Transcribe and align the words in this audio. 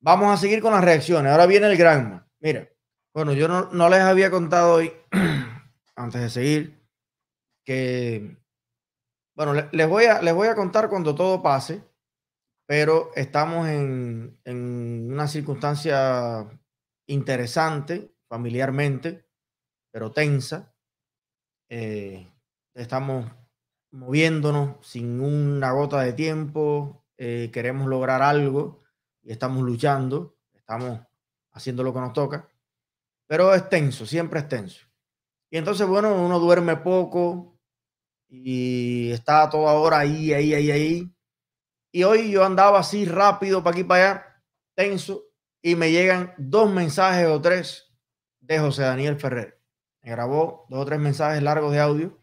Vamos 0.00 0.32
a 0.32 0.36
seguir 0.36 0.60
con 0.62 0.72
las 0.72 0.84
reacciones. 0.84 1.32
Ahora 1.32 1.46
viene 1.46 1.66
el 1.66 1.76
Granma. 1.76 2.28
Mira, 2.40 2.68
bueno, 3.12 3.32
yo 3.32 3.48
no, 3.48 3.88
les 3.88 4.00
había 4.00 4.30
contado 4.30 4.74
hoy, 4.74 4.92
antes 5.96 6.20
de 6.20 6.30
seguir, 6.30 6.86
que, 7.64 8.36
bueno, 9.34 9.54
les 9.72 9.88
voy 9.88 10.04
a, 10.04 10.22
les 10.22 10.34
voy 10.34 10.48
a 10.48 10.54
contar 10.54 10.88
cuando 10.88 11.14
todo 11.14 11.42
pase, 11.42 11.82
pero 12.66 13.10
estamos 13.16 13.66
en, 13.68 14.38
en 14.44 15.12
una 15.12 15.26
circunstancia 15.26 16.46
interesante 17.06 18.14
familiarmente, 18.28 19.26
pero 19.90 20.12
tensa. 20.12 20.74
Eh, 21.68 22.30
estamos 22.74 23.26
moviéndonos 23.90 24.86
sin 24.86 25.20
una 25.20 25.72
gota 25.72 26.02
de 26.02 26.12
tiempo, 26.12 27.04
eh, 27.16 27.50
queremos 27.52 27.88
lograr 27.88 28.22
algo 28.22 28.77
estamos 29.32 29.62
luchando, 29.62 30.38
estamos 30.54 31.00
haciendo 31.52 31.82
lo 31.82 31.92
que 31.92 32.00
nos 32.00 32.12
toca, 32.12 32.48
pero 33.26 33.54
es 33.54 33.68
tenso, 33.68 34.06
siempre 34.06 34.40
es 34.40 34.48
tenso. 34.48 34.86
Y 35.50 35.58
entonces, 35.58 35.86
bueno, 35.86 36.14
uno 36.14 36.38
duerme 36.38 36.76
poco 36.76 37.58
y 38.28 39.10
está 39.10 39.48
toda 39.48 39.72
hora 39.74 40.00
ahí, 40.00 40.32
ahí, 40.32 40.54
ahí, 40.54 40.70
ahí. 40.70 41.14
Y 41.92 42.02
hoy 42.04 42.30
yo 42.30 42.44
andaba 42.44 42.78
así 42.78 43.06
rápido 43.06 43.62
para 43.62 43.74
aquí, 43.74 43.84
para 43.84 44.10
allá, 44.10 44.42
tenso, 44.74 45.24
y 45.62 45.74
me 45.74 45.90
llegan 45.90 46.34
dos 46.38 46.70
mensajes 46.70 47.26
o 47.26 47.40
tres 47.40 47.94
de 48.40 48.58
José 48.58 48.82
Daniel 48.82 49.18
Ferrer. 49.18 49.60
Me 50.02 50.10
grabó 50.10 50.66
dos 50.68 50.80
o 50.80 50.84
tres 50.86 51.00
mensajes 51.00 51.42
largos 51.42 51.72
de 51.72 51.80
audio 51.80 52.18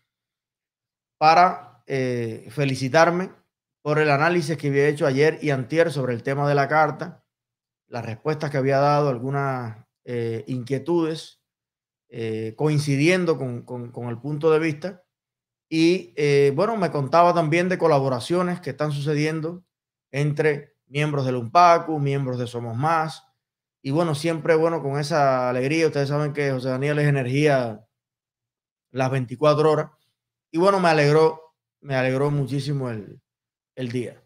para 1.18 1.84
eh, 1.88 2.48
felicitarme 2.52 3.32
por 3.85 3.99
el 3.99 4.09
análisis 4.09 4.57
que 4.57 4.70
había 4.70 4.88
hecho 4.88 5.05
ayer 5.05 5.38
y 5.44 5.52
antier 5.52 5.91
sobre 5.91 6.16
el 6.16 6.23
tema 6.23 6.49
de 6.49 6.55
la 6.55 6.67
carta, 6.67 7.23
las 7.85 8.03
respuestas 8.03 8.49
que 8.49 8.57
había 8.57 8.80
dado, 8.80 9.09
algunas 9.09 9.85
eh, 10.05 10.43
inquietudes, 10.48 11.39
eh, 12.10 12.55
coincidiendo 12.57 13.37
con, 13.37 13.62
con, 13.62 14.10
el 14.10 14.18
punto 14.18 14.49
de 14.49 14.57
vista. 14.57 15.04
Y 15.70 16.15
bueno, 16.54 16.77
me 16.77 16.90
contaba 16.90 17.35
también 17.35 17.70
de 17.70 17.77
colaboraciones 17.77 18.60
que 18.60 18.71
están 18.71 18.91
sucediendo 18.91 19.63
entre 20.10 20.76
miembros 20.88 21.27
del 21.27 21.35
UNPACU, 21.35 21.99
miembros 21.99 22.40
de 22.40 22.48
Somos 22.48 22.76
Más. 22.76 23.23
Y 23.84 23.91
bueno, 23.91 24.15
siempre 24.15 24.55
bueno 24.55 24.82
con 24.82 24.99
esa 24.99 25.48
alegría. 25.48 25.85
Ustedes 25.85 26.10
saben 26.10 26.34
que 26.34 26.49
José 26.49 26.70
Daniel 26.70 26.98
es 26.98 27.07
energía 27.07 27.85
las 28.90 29.12
24 29.12 29.71
horas. 29.71 29.91
Y 30.49 30.57
bueno, 30.57 30.79
me 30.79 30.90
alegró, 30.90 31.54
me 31.82 31.95
alegró 31.95 32.32
muchísimo 32.32 32.90
el, 32.90 33.21
día. 33.76 34.21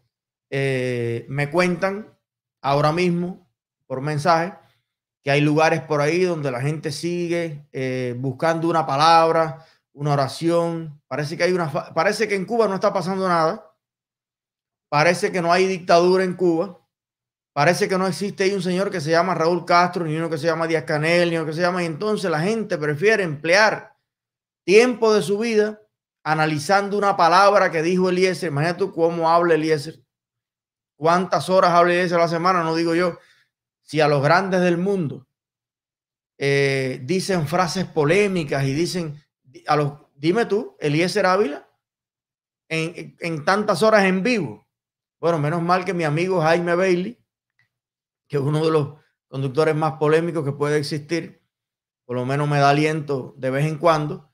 Eh, 0.50 1.26
me 1.28 1.50
cuentan 1.50 2.16
ahora 2.62 2.92
mismo 2.92 3.48
por 3.86 4.00
mensaje 4.00 4.54
que 5.22 5.30
hay 5.30 5.40
lugares 5.40 5.82
por 5.82 6.00
ahí 6.00 6.22
donde 6.22 6.50
la 6.50 6.60
gente 6.60 6.92
sigue 6.92 7.66
eh, 7.72 8.14
buscando 8.18 8.68
una 8.68 8.86
palabra, 8.86 9.66
una 9.92 10.12
oración. 10.12 11.02
Parece 11.06 11.36
que 11.36 11.44
hay 11.44 11.52
una, 11.52 11.70
parece 11.70 12.26
que 12.26 12.34
en 12.34 12.46
Cuba 12.46 12.68
no 12.68 12.74
está 12.74 12.92
pasando 12.92 13.28
nada. 13.28 13.66
Parece 14.88 15.30
que 15.30 15.42
no 15.42 15.52
hay 15.52 15.66
dictadura 15.66 16.24
en 16.24 16.34
Cuba. 16.34 16.80
Parece 17.52 17.88
que 17.88 17.98
no 17.98 18.06
existe 18.06 18.44
ahí 18.44 18.52
un 18.52 18.62
señor 18.62 18.90
que 18.90 19.00
se 19.00 19.10
llama 19.10 19.34
Raúl 19.34 19.64
Castro, 19.64 20.04
ni 20.04 20.16
uno 20.16 20.30
que 20.30 20.38
se 20.38 20.46
llama 20.46 20.66
Díaz 20.66 20.84
Canel, 20.84 21.30
ni 21.30 21.36
uno 21.36 21.46
que 21.46 21.52
se 21.52 21.60
llama. 21.60 21.82
Y 21.82 21.86
entonces 21.86 22.30
la 22.30 22.40
gente 22.40 22.78
prefiere 22.78 23.22
emplear 23.22 23.96
tiempo 24.64 25.12
de 25.12 25.22
su 25.22 25.38
vida 25.38 25.80
analizando 26.22 26.98
una 26.98 27.16
palabra 27.16 27.70
que 27.70 27.82
dijo 27.82 28.10
Eliezer. 28.10 28.50
Imagínate 28.50 28.90
cómo 28.90 29.30
habla 29.30 29.54
Eliezer. 29.54 30.00
¿Cuántas 30.96 31.48
horas 31.48 31.70
habla 31.70 31.92
Eliezer 31.92 32.18
a 32.18 32.22
la 32.22 32.28
semana? 32.28 32.62
No 32.62 32.74
digo 32.74 32.94
yo. 32.94 33.18
Si 33.82 34.00
a 34.00 34.08
los 34.08 34.22
grandes 34.22 34.60
del 34.60 34.78
mundo 34.78 35.26
eh, 36.38 37.00
dicen 37.04 37.46
frases 37.46 37.86
polémicas 37.86 38.64
y 38.64 38.72
dicen, 38.72 39.22
a 39.66 39.76
los, 39.76 39.94
dime 40.14 40.46
tú, 40.46 40.76
Eliezer 40.78 41.26
Ávila, 41.26 41.68
en, 42.68 43.16
en 43.18 43.44
tantas 43.44 43.82
horas 43.82 44.04
en 44.04 44.22
vivo. 44.22 44.66
Bueno, 45.18 45.38
menos 45.38 45.62
mal 45.62 45.84
que 45.84 45.92
mi 45.92 46.04
amigo 46.04 46.40
Jaime 46.40 46.74
Bailey, 46.74 47.18
que 48.28 48.36
es 48.36 48.42
uno 48.42 48.64
de 48.64 48.70
los 48.70 48.94
conductores 49.28 49.74
más 49.74 49.94
polémicos 49.94 50.44
que 50.44 50.52
puede 50.52 50.78
existir, 50.78 51.42
por 52.04 52.16
lo 52.16 52.24
menos 52.24 52.48
me 52.48 52.58
da 52.58 52.70
aliento 52.70 53.34
de 53.36 53.50
vez 53.50 53.66
en 53.66 53.78
cuando 53.78 54.29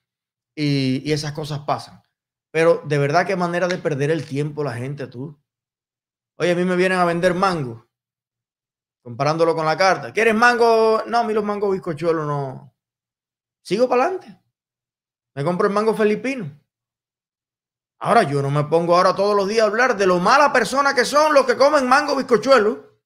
y, 0.57 1.13
esas 1.13 1.33
cosas 1.33 1.61
pasan. 1.61 2.03
Pero 2.51 2.83
de 2.85 2.99
verdad, 2.99 3.27
qué 3.27 3.37
manera 3.37 3.69
de 3.69 3.79
perder 3.79 4.11
el 4.11 4.27
tiempo 4.27 4.65
la 4.65 4.73
gente, 4.73 5.07
tú. 5.07 5.39
Oye, 6.39 6.53
a 6.53 6.57
mí 6.57 6.65
me 6.65 6.77
vienen 6.77 6.99
a 6.99 7.05
vender 7.05 7.35
mango, 7.35 7.87
comparándolo 9.03 9.55
con 9.55 9.67
la 9.67 9.77
carta. 9.77 10.13
¿Quieres 10.13 10.35
mango? 10.35 11.03
No, 11.07 11.19
a 11.19 11.25
mí 11.25 11.33
los 11.35 11.45
mangos 11.45 11.73
bizcochuelos 11.73 12.27
no. 12.27 12.75
Sigo 13.63 13.89
para 13.89 14.05
adelante. 14.05 14.41
Me 15.35 15.45
compro 15.45 15.69
el 15.69 15.75
mango 15.75 15.95
filipino. 15.95 16.59
Ahora 17.99 18.23
yo 18.23 18.43
no 18.43 18.51
me 18.51 18.65
pongo 18.65 18.97
ahora 18.97 19.15
todos 19.15 19.35
los 19.35 19.49
días 19.49 19.65
a 19.65 19.69
hablar 19.69 19.97
de 19.97 20.07
lo 20.07 20.19
mala 20.19 20.53
persona 20.53 20.95
que 20.95 21.05
son 21.05 21.33
los 21.35 21.47
que 21.47 21.57
comen 21.57 21.89
mango 21.89 22.17
bizcochuelo. 22.17 23.01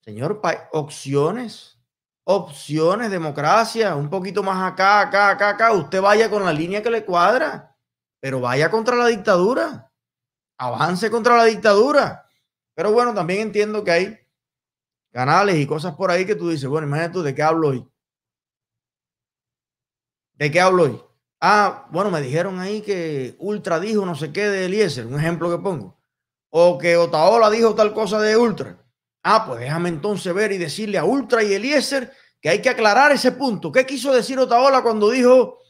Señor, 0.00 0.40
opciones 0.72 1.73
opciones, 2.24 3.10
democracia, 3.10 3.94
un 3.94 4.08
poquito 4.08 4.42
más 4.42 4.72
acá, 4.72 5.00
acá, 5.02 5.30
acá, 5.30 5.50
acá. 5.50 5.72
Usted 5.72 6.00
vaya 6.00 6.30
con 6.30 6.44
la 6.44 6.52
línea 6.52 6.82
que 6.82 6.90
le 6.90 7.04
cuadra, 7.04 7.76
pero 8.20 8.40
vaya 8.40 8.70
contra 8.70 8.96
la 8.96 9.06
dictadura. 9.06 9.92
Avance 10.58 11.10
contra 11.10 11.36
la 11.36 11.44
dictadura. 11.44 12.26
Pero 12.74 12.92
bueno, 12.92 13.14
también 13.14 13.40
entiendo 13.40 13.84
que 13.84 13.90
hay 13.90 14.18
canales 15.12 15.56
y 15.56 15.66
cosas 15.66 15.94
por 15.94 16.10
ahí 16.10 16.26
que 16.26 16.34
tú 16.34 16.48
dices, 16.48 16.68
bueno, 16.68 16.86
imagínate 16.86 17.12
tú, 17.12 17.22
¿de 17.22 17.34
qué 17.34 17.42
hablo 17.42 17.68
hoy? 17.68 17.88
¿De 20.34 20.50
qué 20.50 20.60
hablo 20.60 20.84
hoy? 20.84 21.00
Ah, 21.40 21.86
bueno, 21.90 22.10
me 22.10 22.20
dijeron 22.20 22.58
ahí 22.58 22.80
que 22.80 23.36
Ultra 23.38 23.78
dijo 23.78 24.04
no 24.06 24.14
sé 24.14 24.32
qué 24.32 24.48
de 24.48 24.64
Eliezer, 24.64 25.06
un 25.06 25.18
ejemplo 25.18 25.50
que 25.50 25.62
pongo. 25.62 25.96
O 26.50 26.78
que 26.78 26.96
Otaola 26.96 27.50
dijo 27.50 27.74
tal 27.74 27.92
cosa 27.92 28.18
de 28.20 28.36
Ultra. 28.36 28.83
Ah, 29.26 29.46
pues 29.46 29.60
déjame 29.60 29.88
entonces 29.88 30.32
ver 30.34 30.52
y 30.52 30.58
decirle 30.58 30.98
a 30.98 31.04
Ultra 31.04 31.42
y 31.42 31.54
Eliezer 31.54 32.12
que 32.42 32.50
hay 32.50 32.60
que 32.60 32.68
aclarar 32.68 33.10
ese 33.10 33.32
punto. 33.32 33.72
¿Qué 33.72 33.86
quiso 33.86 34.12
decir 34.12 34.38
Otaola 34.38 34.82
cuando 34.82 35.08
dijo 35.08 35.60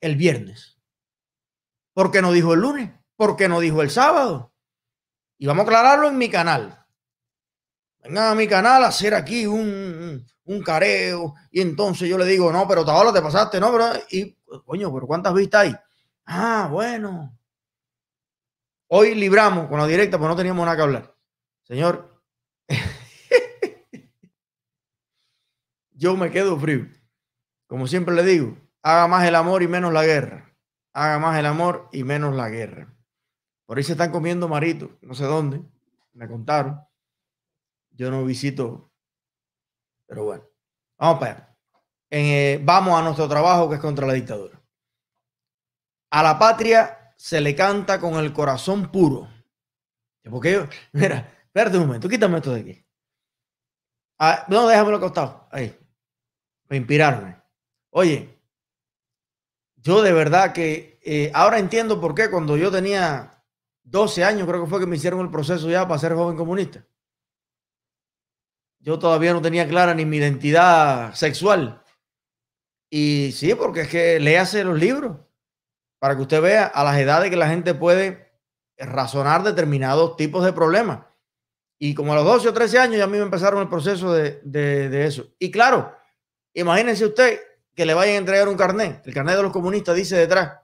el 0.00 0.16
viernes? 0.16 0.76
¿Por 1.94 2.10
qué 2.10 2.20
no 2.20 2.32
dijo 2.32 2.52
el 2.52 2.60
lunes? 2.60 2.90
¿Por 3.14 3.36
qué 3.36 3.48
no 3.48 3.60
dijo 3.60 3.80
el 3.80 3.90
sábado? 3.90 4.52
Y 5.38 5.46
vamos 5.46 5.62
a 5.62 5.66
aclararlo 5.68 6.08
en 6.08 6.18
mi 6.18 6.28
canal. 6.28 6.84
Vengan 8.02 8.32
a 8.32 8.34
mi 8.34 8.48
canal 8.48 8.82
a 8.82 8.88
hacer 8.88 9.14
aquí 9.14 9.46
un, 9.46 10.26
careo. 10.64 11.34
Y 11.52 11.60
entonces 11.60 12.08
yo 12.08 12.18
le 12.18 12.24
digo, 12.24 12.52
no, 12.52 12.66
pero 12.66 12.80
Otaola 12.80 13.12
te 13.12 13.22
pasaste, 13.22 13.60
¿no? 13.60 13.70
Pero, 13.70 13.92
y, 14.10 14.36
coño, 14.64 14.92
pero 14.92 15.06
¿cuántas 15.06 15.32
vistas 15.32 15.60
hay? 15.60 15.76
Ah, 16.26 16.68
bueno. 16.68 17.38
Hoy 18.88 19.14
libramos 19.14 19.68
con 19.68 19.78
la 19.78 19.86
directa, 19.86 20.18
pues 20.18 20.28
no 20.28 20.34
teníamos 20.34 20.64
nada 20.64 20.76
que 20.76 20.82
hablar. 20.82 21.14
Señor, 21.62 22.09
yo 26.00 26.16
me 26.16 26.30
quedo 26.30 26.58
frío. 26.58 26.88
Como 27.66 27.86
siempre 27.86 28.14
le 28.14 28.24
digo, 28.24 28.56
haga 28.82 29.06
más 29.06 29.28
el 29.28 29.34
amor 29.34 29.62
y 29.62 29.68
menos 29.68 29.92
la 29.92 30.04
guerra. 30.04 30.56
Haga 30.94 31.18
más 31.18 31.38
el 31.38 31.44
amor 31.44 31.88
y 31.92 32.02
menos 32.04 32.34
la 32.34 32.48
guerra. 32.48 32.92
Por 33.66 33.76
ahí 33.76 33.84
se 33.84 33.92
están 33.92 34.10
comiendo 34.10 34.48
maritos, 34.48 34.90
no 35.02 35.14
sé 35.14 35.24
dónde, 35.24 35.62
me 36.14 36.26
contaron. 36.26 36.80
Yo 37.90 38.10
no 38.10 38.24
visito, 38.24 38.90
pero 40.06 40.24
bueno, 40.24 40.44
vamos 40.98 41.20
para 41.20 41.32
allá. 41.32 41.56
Eh, 42.10 42.60
vamos 42.64 42.98
a 42.98 43.02
nuestro 43.02 43.28
trabajo 43.28 43.68
que 43.68 43.76
es 43.76 43.80
contra 43.80 44.06
la 44.06 44.14
dictadura. 44.14 44.60
A 46.10 46.22
la 46.22 46.38
patria 46.38 47.12
se 47.16 47.40
le 47.40 47.54
canta 47.54 48.00
con 48.00 48.14
el 48.14 48.32
corazón 48.32 48.90
puro. 48.90 49.28
Porque 50.28 50.52
yo, 50.52 50.66
mira, 50.92 51.44
espérate 51.44 51.76
un 51.76 51.86
momento, 51.86 52.08
quítame 52.08 52.38
esto 52.38 52.54
de 52.54 52.60
aquí. 52.60 52.86
Ah, 54.18 54.46
no, 54.48 54.66
déjamelo 54.66 54.96
acostado. 54.96 55.46
Ahí. 55.52 55.79
Para 56.70 56.78
inspirarme. 56.78 57.36
Oye, 57.90 58.38
yo 59.74 60.02
de 60.02 60.12
verdad 60.12 60.52
que 60.52 61.00
eh, 61.02 61.32
ahora 61.34 61.58
entiendo 61.58 62.00
por 62.00 62.14
qué 62.14 62.30
cuando 62.30 62.56
yo 62.56 62.70
tenía 62.70 63.42
12 63.82 64.22
años, 64.22 64.46
creo 64.46 64.62
que 64.62 64.70
fue 64.70 64.78
que 64.78 64.86
me 64.86 64.94
hicieron 64.94 65.18
el 65.18 65.32
proceso 65.32 65.68
ya 65.68 65.88
para 65.88 65.98
ser 65.98 66.14
joven 66.14 66.36
comunista. 66.36 66.86
Yo 68.78 69.00
todavía 69.00 69.32
no 69.32 69.42
tenía 69.42 69.66
clara 69.66 69.94
ni 69.94 70.04
mi 70.04 70.18
identidad 70.18 71.12
sexual. 71.14 71.82
Y 72.88 73.32
sí, 73.32 73.52
porque 73.56 73.80
es 73.80 73.88
que 73.88 74.20
léase 74.20 74.62
los 74.62 74.78
libros 74.78 75.16
para 75.98 76.14
que 76.14 76.22
usted 76.22 76.40
vea 76.40 76.66
a 76.66 76.84
las 76.84 76.96
edades 76.98 77.30
que 77.30 77.36
la 77.36 77.48
gente 77.48 77.74
puede 77.74 78.32
razonar 78.78 79.42
determinados 79.42 80.16
tipos 80.16 80.44
de 80.44 80.52
problemas. 80.52 81.00
Y 81.80 81.94
como 81.94 82.12
a 82.12 82.14
los 82.14 82.24
12 82.24 82.48
o 82.48 82.52
13 82.52 82.78
años 82.78 82.98
ya 82.98 83.04
a 83.04 83.08
mí 83.08 83.16
me 83.16 83.24
empezaron 83.24 83.60
el 83.60 83.68
proceso 83.68 84.12
de, 84.12 84.40
de, 84.44 85.04
eso. 85.04 85.34
Y 85.40 85.50
claro, 85.50 85.98
imagínense 86.54 87.04
usted 87.04 87.40
que 87.74 87.86
le 87.86 87.94
vayan 87.94 88.14
a 88.14 88.18
entregar 88.18 88.48
un 88.48 88.56
carnet. 88.56 89.06
El 89.06 89.14
carnet 89.14 89.36
de 89.36 89.42
los 89.42 89.52
comunistas 89.52 89.96
dice 89.96 90.16
detrás 90.16 90.60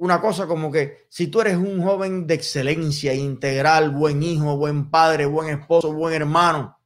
una 0.00 0.18
cosa 0.18 0.46
como 0.46 0.72
que 0.72 1.06
si 1.10 1.26
tú 1.26 1.42
eres 1.42 1.56
un 1.56 1.82
joven 1.82 2.26
de 2.26 2.32
excelencia 2.32 3.12
integral, 3.12 3.90
buen 3.90 4.22
hijo, 4.22 4.56
buen 4.56 4.90
padre, 4.90 5.26
buen 5.26 5.50
esposo, 5.50 5.92
buen 5.92 6.14
hermano, 6.14 6.80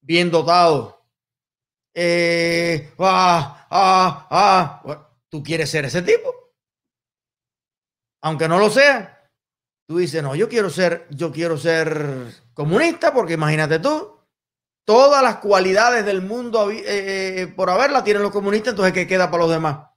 bien 0.00 0.30
dotados. 0.30 0.94
Eh, 1.92 2.92
ah, 3.00 3.66
ah, 3.68 4.28
ah. 4.30 5.08
¿Tú 5.28 5.42
quieres 5.42 5.68
ser 5.68 5.86
ese 5.86 6.02
tipo? 6.02 6.32
Aunque 8.20 8.46
no 8.46 8.60
lo 8.60 8.70
sea. 8.70 9.28
Tú 9.86 9.98
dices, 9.98 10.22
no, 10.22 10.36
yo 10.36 10.48
quiero 10.48 10.70
ser, 10.70 11.08
yo 11.10 11.32
quiero 11.32 11.58
ser 11.58 12.32
comunista, 12.54 13.12
porque 13.12 13.32
imagínate 13.32 13.80
tú, 13.80 14.19
todas 14.84 15.22
las 15.22 15.36
cualidades 15.36 16.04
del 16.04 16.22
mundo 16.22 16.70
eh, 16.70 16.82
eh, 16.86 17.46
por 17.48 17.70
haberla 17.70 18.04
tienen 18.04 18.22
los 18.22 18.32
comunistas, 18.32 18.72
entonces 18.72 18.92
¿qué 18.92 19.06
queda 19.06 19.30
para 19.30 19.44
los 19.44 19.52
demás? 19.52 19.88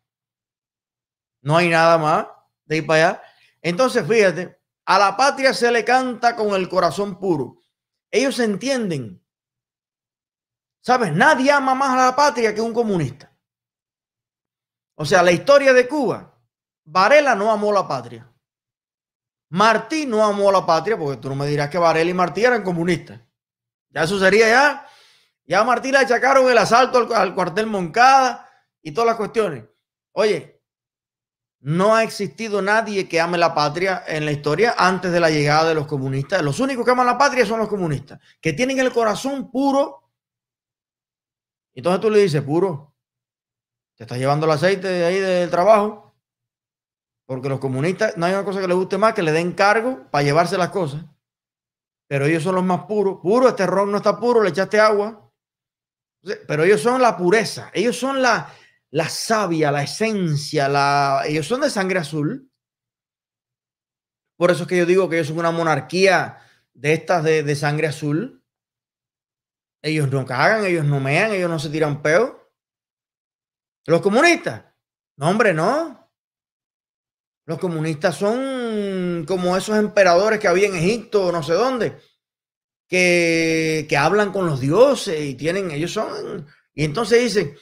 No 1.42 1.58
hay 1.58 1.70
nada 1.70 1.98
más 1.98 2.28
de 2.66 2.78
ir 2.78 2.88
para 2.88 3.10
allá. 3.10 3.24
Entonces, 3.62 4.08
fíjate, 4.08 4.60
a 4.86 5.00
la 5.00 5.16
patria 5.16 5.54
se 5.54 5.72
le 5.72 5.84
canta 5.84 6.36
con 6.36 6.54
el 6.54 6.70
corazón 6.70 7.20
puro. 7.20 7.58
Ellos 8.12 8.40
entienden. 8.40 9.22
¿Sabes? 10.82 11.14
Nadie 11.14 11.52
ama 11.52 11.74
más 11.74 11.92
a 11.92 12.06
la 12.06 12.16
patria 12.16 12.54
que 12.54 12.62
un 12.62 12.74
comunista. 12.74 13.34
O 14.96 15.06
sea, 15.06 15.24
la 15.24 15.32
historia 15.32 15.74
de 15.74 15.88
Cuba, 15.88 16.38
Varela 16.84 17.36
no 17.36 17.52
amó 17.52 17.72
la 17.72 17.88
patria. 17.88 18.30
Martí 19.50 20.06
no 20.06 20.24
amó 20.24 20.52
la 20.52 20.66
patria, 20.66 20.98
porque 20.98 21.18
tú 21.18 21.30
no 21.30 21.36
me 21.36 21.48
dirás 21.48 21.70
que 21.70 21.78
Varela 21.78 22.10
y 22.10 22.14
Martí 22.14 22.44
eran 22.44 22.64
comunistas. 22.64 23.22
Ya 23.94 24.04
eso 24.04 24.20
sería 24.20 24.50
ya. 24.50 24.88
Ya 25.46 25.64
Martí 25.64 25.92
le 25.92 26.00
achacaron 26.00 26.50
el 26.50 26.58
asalto 26.58 26.98
al, 26.98 27.14
al 27.14 27.36
cuartel 27.36 27.68
Moncada 27.68 28.50
y 28.82 28.92
todas 28.92 29.08
las 29.08 29.18
cuestiones. 29.18 29.66
Oye, 30.14 30.62
no 31.60 31.96
ha 31.96 32.04
existido 32.04 32.62
nadie 32.62 33.08
que 33.08 33.22
ame 33.22 33.38
la 33.38 33.54
patria 33.54 34.04
en 34.08 34.26
la 34.26 34.32
historia 34.32 34.76
antes 34.78 35.12
de 35.12 35.20
la 35.20 35.30
llegada 35.30 35.70
de 35.70 35.76
los 35.76 35.88
comunistas. 35.88 36.42
Los 36.42 36.60
únicos 36.60 36.84
que 36.84 36.92
aman 36.92 37.06
la 37.06 37.18
patria 37.18 37.46
son 37.46 37.60
los 37.60 37.70
comunistas, 37.70 38.20
que 38.42 38.54
tienen 38.54 38.80
el 38.80 38.92
corazón 38.92 39.52
puro. 39.52 40.12
Entonces 41.74 42.02
tú 42.02 42.10
le 42.10 42.20
dices, 42.20 42.42
puro, 42.42 42.96
te 43.96 44.04
estás 44.04 44.18
llevando 44.18 44.46
el 44.46 44.52
aceite 44.52 44.88
de 44.88 45.06
ahí 45.06 45.20
del 45.20 45.50
trabajo, 45.50 46.16
porque 47.26 47.50
los 47.50 47.60
comunistas 47.60 48.18
no 48.18 48.26
hay 48.26 48.34
una 48.34 48.46
cosa 48.46 48.60
que 48.60 48.68
les 48.68 48.78
guste 48.78 48.98
más 48.98 49.14
que 49.14 49.24
le 49.24 49.32
den 49.32 49.54
cargo 49.54 50.08
para 50.12 50.24
llevarse 50.24 50.58
las 50.58 50.70
cosas 50.70 51.06
pero 52.14 52.28
ellos 52.28 52.44
son 52.44 52.54
los 52.54 52.64
más 52.64 52.86
puros. 52.86 53.18
Puro, 53.24 53.50
este 53.50 53.66
ron 53.66 53.92
no 53.92 53.98
está 53.98 54.20
puro, 54.20 54.44
le 54.44 54.50
echaste 54.50 54.80
agua. 54.80 55.34
Pero 56.48 56.64
ellos 56.64 56.80
son 56.80 57.02
la 57.02 57.18
pureza, 57.18 57.72
ellos 57.74 57.98
son 57.98 58.22
la, 58.22 58.54
la 58.92 59.10
savia, 59.10 59.72
la 59.72 59.82
esencia, 59.82 60.70
la, 60.70 61.24
ellos 61.26 61.48
son 61.48 61.62
de 61.62 61.72
sangre 61.72 61.98
azul. 61.98 62.52
Por 64.38 64.52
eso 64.52 64.62
es 64.62 64.70
que 64.70 64.78
yo 64.78 64.86
digo 64.86 65.10
que 65.10 65.16
ellos 65.16 65.30
son 65.30 65.40
una 65.40 65.50
monarquía 65.50 66.38
de 66.76 66.94
estas 66.94 67.24
de, 67.24 67.42
de 67.42 67.56
sangre 67.56 67.88
azul. 67.88 68.46
Ellos 69.82 70.08
no 70.12 70.24
cagan, 70.24 70.66
ellos 70.66 70.86
no 70.86 71.00
mean, 71.00 71.32
ellos 71.32 71.50
no 71.50 71.58
se 71.58 71.72
tiran 71.72 72.04
peo. 72.04 72.48
Los 73.88 74.02
comunistas, 74.02 74.66
no, 75.18 75.32
hombre, 75.32 75.52
no. 75.52 76.12
Los 77.48 77.58
comunistas 77.58 78.16
son 78.16 78.53
como 79.26 79.56
esos 79.58 79.78
emperadores 79.78 80.40
que 80.40 80.48
había 80.48 80.68
en 80.68 80.76
Egipto, 80.76 81.32
no 81.32 81.44
sé 81.44 81.54
dónde, 81.54 81.98
que, 82.88 83.86
que 83.88 83.98
hablan 83.98 84.32
con 84.32 84.46
los 84.46 84.60
dioses 84.60 85.20
y 85.22 85.36
tienen, 85.36 85.72
ellos 85.72 85.94
son, 85.94 86.48
y 86.74 86.84
entonces 86.84 87.22
dicen, 87.22 87.56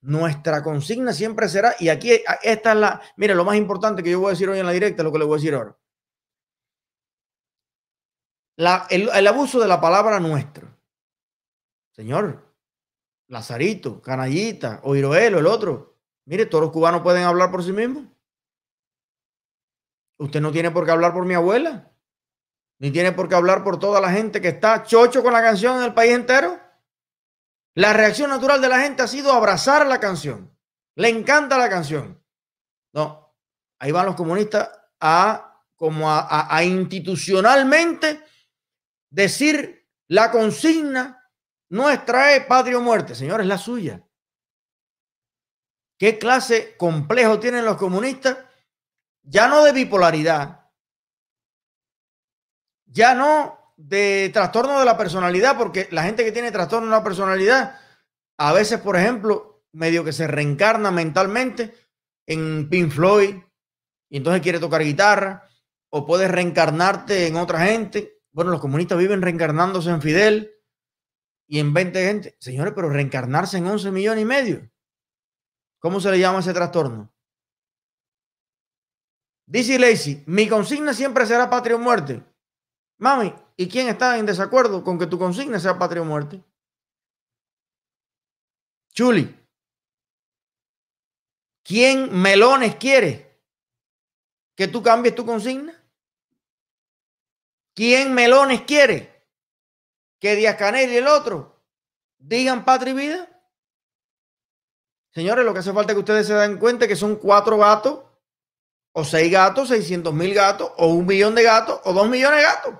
nuestra 0.00 0.62
consigna 0.62 1.12
siempre 1.12 1.48
será, 1.48 1.74
y 1.78 1.88
aquí 1.88 2.12
esta 2.42 2.72
es 2.72 2.78
la, 2.78 3.02
mire, 3.16 3.34
lo 3.34 3.44
más 3.44 3.56
importante 3.56 4.02
que 4.02 4.10
yo 4.10 4.20
voy 4.20 4.28
a 4.28 4.30
decir 4.30 4.48
hoy 4.48 4.58
en 4.58 4.66
la 4.66 4.72
directa 4.72 5.02
lo 5.02 5.12
que 5.12 5.18
le 5.18 5.24
voy 5.24 5.34
a 5.34 5.40
decir 5.40 5.54
ahora. 5.54 5.76
La, 8.56 8.86
el, 8.90 9.08
el, 9.14 9.26
abuso 9.26 9.60
de 9.60 9.68
la 9.68 9.80
palabra 9.80 10.18
nuestro. 10.18 10.68
Señor, 11.92 12.54
Lazarito, 13.28 14.02
Canallita, 14.02 14.80
Oiroelo, 14.82 15.38
el 15.38 15.46
otro. 15.46 15.96
Mire, 16.24 16.46
todos 16.46 16.64
los 16.64 16.72
cubanos 16.72 17.02
pueden 17.02 17.22
hablar 17.22 17.50
por 17.50 17.62
sí 17.62 17.72
mismos. 17.72 18.04
Usted 20.18 20.40
no 20.40 20.52
tiene 20.52 20.70
por 20.70 20.84
qué 20.84 20.90
hablar 20.90 21.12
por 21.12 21.24
mi 21.24 21.34
abuela, 21.34 21.92
ni 22.80 22.90
tiene 22.90 23.12
por 23.12 23.28
qué 23.28 23.36
hablar 23.36 23.64
por 23.64 23.78
toda 23.78 24.00
la 24.00 24.10
gente 24.10 24.40
que 24.40 24.48
está 24.48 24.82
chocho 24.82 25.22
con 25.22 25.32
la 25.32 25.42
canción 25.42 25.78
en 25.78 25.84
el 25.84 25.94
país 25.94 26.12
entero. 26.12 26.58
La 27.74 27.92
reacción 27.92 28.30
natural 28.30 28.60
de 28.60 28.68
la 28.68 28.80
gente 28.80 29.02
ha 29.02 29.06
sido 29.06 29.32
abrazar 29.32 29.86
la 29.86 30.00
canción. 30.00 30.56
Le 30.96 31.08
encanta 31.08 31.56
la 31.56 31.68
canción. 31.68 32.20
No, 32.92 33.36
ahí 33.78 33.92
van 33.92 34.06
los 34.06 34.16
comunistas 34.16 34.68
a 35.00 35.64
como 35.76 36.10
a, 36.10 36.64
institucionalmente 36.64 38.24
decir 39.10 39.88
la 40.08 40.32
consigna 40.32 41.30
nuestra 41.70 42.34
es 42.34 42.44
patria 42.46 42.78
o 42.78 42.80
muerte. 42.80 43.14
Señores, 43.14 43.46
la 43.46 43.58
suya. 43.58 44.04
¿Qué 45.96 46.18
clase 46.18 46.76
complejo 46.76 47.38
tienen 47.38 47.64
los 47.64 47.76
comunistas 47.76 48.38
ya 49.22 49.48
no 49.48 49.64
de 49.64 49.72
bipolaridad, 49.72 50.70
ya 52.86 53.14
no 53.14 53.74
de 53.76 54.30
trastorno 54.32 54.78
de 54.78 54.84
la 54.84 54.96
personalidad, 54.96 55.56
porque 55.56 55.88
la 55.90 56.02
gente 56.02 56.24
que 56.24 56.32
tiene 56.32 56.50
trastorno 56.50 56.86
de 56.86 56.96
la 56.96 57.04
personalidad, 57.04 57.78
a 58.38 58.52
veces, 58.52 58.80
por 58.80 58.96
ejemplo, 58.96 59.64
medio 59.72 60.04
que 60.04 60.12
se 60.12 60.26
reencarna 60.26 60.90
mentalmente 60.90 61.74
en 62.26 62.68
Pink 62.68 62.90
Floyd 62.90 63.36
y 64.10 64.16
entonces 64.16 64.42
quiere 64.42 64.58
tocar 64.58 64.82
guitarra, 64.82 65.48
o 65.90 66.06
puedes 66.06 66.30
reencarnarte 66.30 67.26
en 67.26 67.36
otra 67.36 67.60
gente. 67.66 68.20
Bueno, 68.32 68.50
los 68.50 68.60
comunistas 68.60 68.98
viven 68.98 69.22
reencarnándose 69.22 69.90
en 69.90 70.02
Fidel 70.02 70.54
y 71.46 71.60
en 71.60 71.72
20 71.72 72.04
gente. 72.04 72.36
Señores, 72.40 72.72
pero 72.74 72.90
reencarnarse 72.90 73.58
en 73.58 73.66
11 73.66 73.90
millones 73.90 74.22
y 74.22 74.26
medio. 74.26 74.70
¿Cómo 75.78 76.00
se 76.00 76.10
le 76.10 76.18
llama 76.18 76.40
ese 76.40 76.52
trastorno? 76.52 77.12
Dice 79.48 79.78
Lacey, 79.78 80.22
mi 80.26 80.46
consigna 80.46 80.92
siempre 80.92 81.24
será 81.24 81.48
patria 81.48 81.74
o 81.74 81.78
muerte. 81.78 82.22
Mami, 82.98 83.34
¿y 83.56 83.66
quién 83.66 83.88
está 83.88 84.18
en 84.18 84.26
desacuerdo 84.26 84.84
con 84.84 84.98
que 84.98 85.06
tu 85.06 85.18
consigna 85.18 85.58
sea 85.58 85.78
patria 85.78 86.02
o 86.02 86.04
muerte? 86.04 86.44
Chuli, 88.92 89.34
¿quién 91.62 92.14
melones 92.20 92.76
quiere 92.76 93.40
que 94.54 94.68
tú 94.68 94.82
cambies 94.82 95.14
tu 95.14 95.24
consigna? 95.24 95.82
¿Quién 97.74 98.12
melones 98.12 98.62
quiere 98.62 99.24
que 100.20 100.36
Díaz 100.36 100.56
Canel 100.56 100.92
y 100.92 100.96
el 100.98 101.06
otro 101.06 101.64
digan 102.18 102.66
patria 102.66 102.92
y 102.92 102.96
vida? 102.96 103.42
Señores, 105.14 105.42
lo 105.42 105.54
que 105.54 105.60
hace 105.60 105.72
falta 105.72 105.92
es 105.92 105.94
que 105.94 106.00
ustedes 106.00 106.26
se 106.26 106.34
den 106.34 106.58
cuenta 106.58 106.86
que 106.86 106.96
son 106.96 107.16
cuatro 107.16 107.56
gatos 107.56 108.07
o 108.98 109.04
seis 109.04 109.30
gatos, 109.30 109.68
600 109.68 110.12
mil 110.12 110.34
gatos, 110.34 110.72
o 110.76 110.88
un 110.88 111.06
millón 111.06 111.32
de 111.36 111.44
gatos, 111.44 111.80
o 111.84 111.92
dos 111.92 112.08
millones 112.08 112.38
de 112.38 112.42
gatos. 112.42 112.74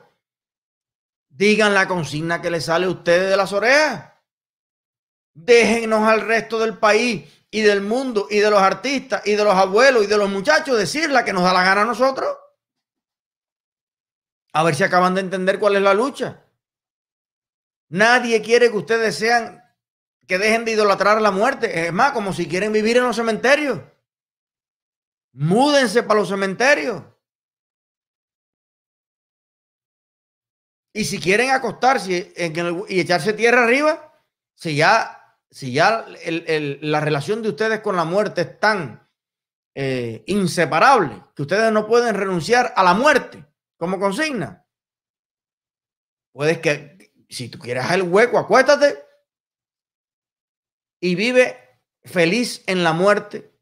Digan 1.28 1.75
la 1.75 1.87
consigna 1.87 2.42
que 2.42 2.50
les 2.50 2.64
sale 2.64 2.87
a 2.87 2.90
ustedes 2.90 3.30
de 3.30 3.37
las 3.37 3.52
orejas. 3.52 4.14
Déjenos 5.32 6.02
al 6.08 6.22
resto 6.22 6.58
del 6.58 6.76
país 6.76 7.25
y 7.52 7.60
del 7.60 7.82
mundo 7.82 8.26
y 8.28 8.40
de 8.40 8.50
los 8.50 8.60
artistas 8.60 9.25
y 9.26 9.37
de 9.37 9.44
los 9.44 9.54
abuelos 9.54 10.02
y 10.02 10.06
de 10.08 10.16
los 10.16 10.28
muchachos 10.28 10.76
decir 10.76 11.08
la 11.08 11.25
que 11.25 11.32
nos 11.32 11.44
da 11.44 11.52
la 11.52 11.62
gana 11.62 11.82
a 11.82 11.84
nosotros. 11.84 12.37
A 14.54 14.64
ver 14.64 14.75
si 14.75 14.82
acaban 14.82 15.14
de 15.14 15.20
entender 15.20 15.60
cuál 15.60 15.76
es 15.76 15.82
la 15.82 15.94
lucha. 15.94 16.42
Nadie 17.90 18.42
quiere 18.42 18.72
que 18.72 18.76
ustedes 18.76 19.14
sean, 19.14 19.62
que 20.26 20.37
dejen 20.37 20.64
de 20.64 20.72
idolatrar 20.72 21.22
la 21.22 21.30
muerte. 21.30 21.87
Es 21.87 21.92
más, 21.92 22.10
como 22.10 22.32
si 22.32 22.48
quieren 22.48 22.72
vivir 22.72 22.96
en 22.96 23.04
los 23.04 23.14
cementerios. 23.14 23.78
Múdense 25.32 26.02
para 26.02 26.20
los 26.20 26.28
cementerios. 26.28 27.02
Y 30.92 31.04
si 31.04 31.20
quieren 31.20 31.50
acostarse 31.50 32.32
y 32.88 33.00
echarse 33.00 33.32
tierra 33.32 33.64
arriba, 33.64 34.12
si 34.54 34.75
ya, 34.75 35.37
si 35.50 35.73
ya 35.73 36.06
la 36.80 37.00
relación 37.00 37.42
de 37.42 37.50
ustedes 37.50 37.80
con 37.80 37.94
la 37.94 38.04
muerte 38.04 38.40
es 38.40 38.58
tan 38.58 39.08
eh, 39.76 40.25
inseparable 40.26 41.23
que 41.37 41.42
ustedes 41.42 41.70
no 41.70 41.87
pueden 41.87 42.16
renunciar 42.16 42.73
a 42.75 42.82
la 42.82 42.94
muerte 42.94 43.47
como 43.76 44.00
consigna, 44.00 44.66
puedes 46.32 46.58
que, 46.58 47.12
si 47.28 47.49
tú 47.49 47.61
quieres 47.61 47.88
el 47.92 48.02
hueco, 48.02 48.38
acuéstate 48.38 49.00
y 51.00 51.14
vive 51.14 51.78
feliz 52.02 52.64
en 52.66 52.82
la 52.82 52.92
muerte 52.92 53.52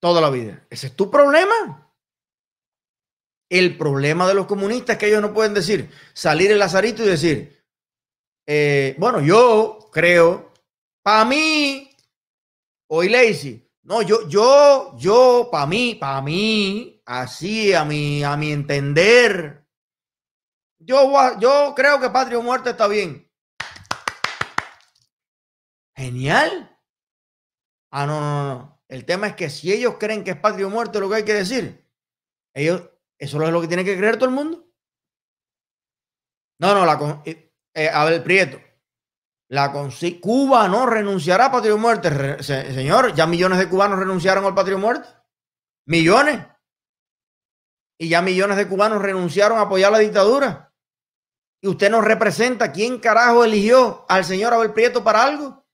toda 0.00 0.20
la 0.20 0.30
vida. 0.30 0.66
Ese 0.70 0.88
es 0.88 0.96
tu 0.96 1.10
problema. 1.10 1.92
El 3.50 3.78
problema 3.78 4.28
de 4.28 4.34
los 4.34 4.46
comunistas 4.46 4.94
es 4.94 5.00
que 5.00 5.06
ellos 5.08 5.22
no 5.22 5.32
pueden 5.32 5.54
decir, 5.54 5.90
salir 6.12 6.50
el 6.50 6.58
lazarito 6.58 7.02
y 7.02 7.08
decir, 7.08 7.64
eh, 8.46 8.94
bueno, 8.98 9.20
yo 9.20 9.88
creo, 9.90 10.52
para 11.02 11.24
mí, 11.24 11.90
hoy 12.88 13.08
Lazy, 13.08 13.66
no, 13.84 14.02
yo, 14.02 14.28
yo, 14.28 14.94
yo, 14.98 15.48
para 15.50 15.66
mí, 15.66 15.94
para 15.94 16.20
mí, 16.20 17.02
así, 17.06 17.72
a 17.72 17.86
mi, 17.86 18.22
a 18.22 18.36
mi 18.36 18.52
entender, 18.52 19.66
yo, 20.78 21.38
yo 21.38 21.74
creo 21.74 21.98
que 22.00 22.10
patria 22.10 22.38
muerte 22.40 22.70
está 22.70 22.86
bien. 22.86 23.30
Genial. 25.96 26.78
Ah, 27.90 28.06
no, 28.06 28.20
no, 28.20 28.54
no. 28.54 28.77
El 28.88 29.04
tema 29.04 29.28
es 29.28 29.36
que 29.36 29.50
si 29.50 29.72
ellos 29.72 29.96
creen 29.98 30.24
que 30.24 30.30
es 30.30 30.36
patria 30.36 30.66
o 30.66 30.70
muerte 30.70 30.98
lo 30.98 31.08
que 31.08 31.16
hay 31.16 31.24
que 31.24 31.34
decir, 31.34 31.86
ellos, 32.54 32.88
eso 33.18 33.42
es 33.42 33.50
lo 33.50 33.60
que 33.60 33.68
tiene 33.68 33.84
que 33.84 33.96
creer 33.96 34.16
todo 34.16 34.28
el 34.28 34.34
mundo. 34.34 34.66
No, 36.60 36.74
no, 36.74 36.84
la, 36.86 37.22
eh, 37.24 37.52
eh, 37.74 37.90
Abel 37.92 38.22
Prieto, 38.22 38.58
la 39.50 39.72
Cuba 40.20 40.68
no 40.68 40.86
renunciará 40.86 41.46
a 41.46 41.52
patria 41.52 41.76
muerte. 41.76 42.42
señor, 42.42 43.14
ya 43.14 43.26
millones 43.26 43.58
de 43.58 43.68
cubanos 43.68 43.98
renunciaron 43.98 44.44
al 44.44 44.54
patria 44.54 44.76
o 44.76 44.78
muerte. 44.78 45.08
Millones. 45.86 46.46
Y 47.98 48.10
ya 48.10 48.20
millones 48.20 48.58
de 48.58 48.68
cubanos 48.68 49.00
renunciaron 49.00 49.58
a 49.58 49.62
apoyar 49.62 49.90
la 49.90 49.98
dictadura. 49.98 50.74
Y 51.62 51.68
usted 51.68 51.90
nos 51.90 52.04
representa. 52.04 52.72
¿Quién 52.72 52.98
carajo 52.98 53.44
eligió 53.44 54.04
al 54.08 54.24
señor 54.24 54.52
Abel 54.52 54.72
Prieto 54.72 55.02
para 55.02 55.22
algo? 55.24 55.66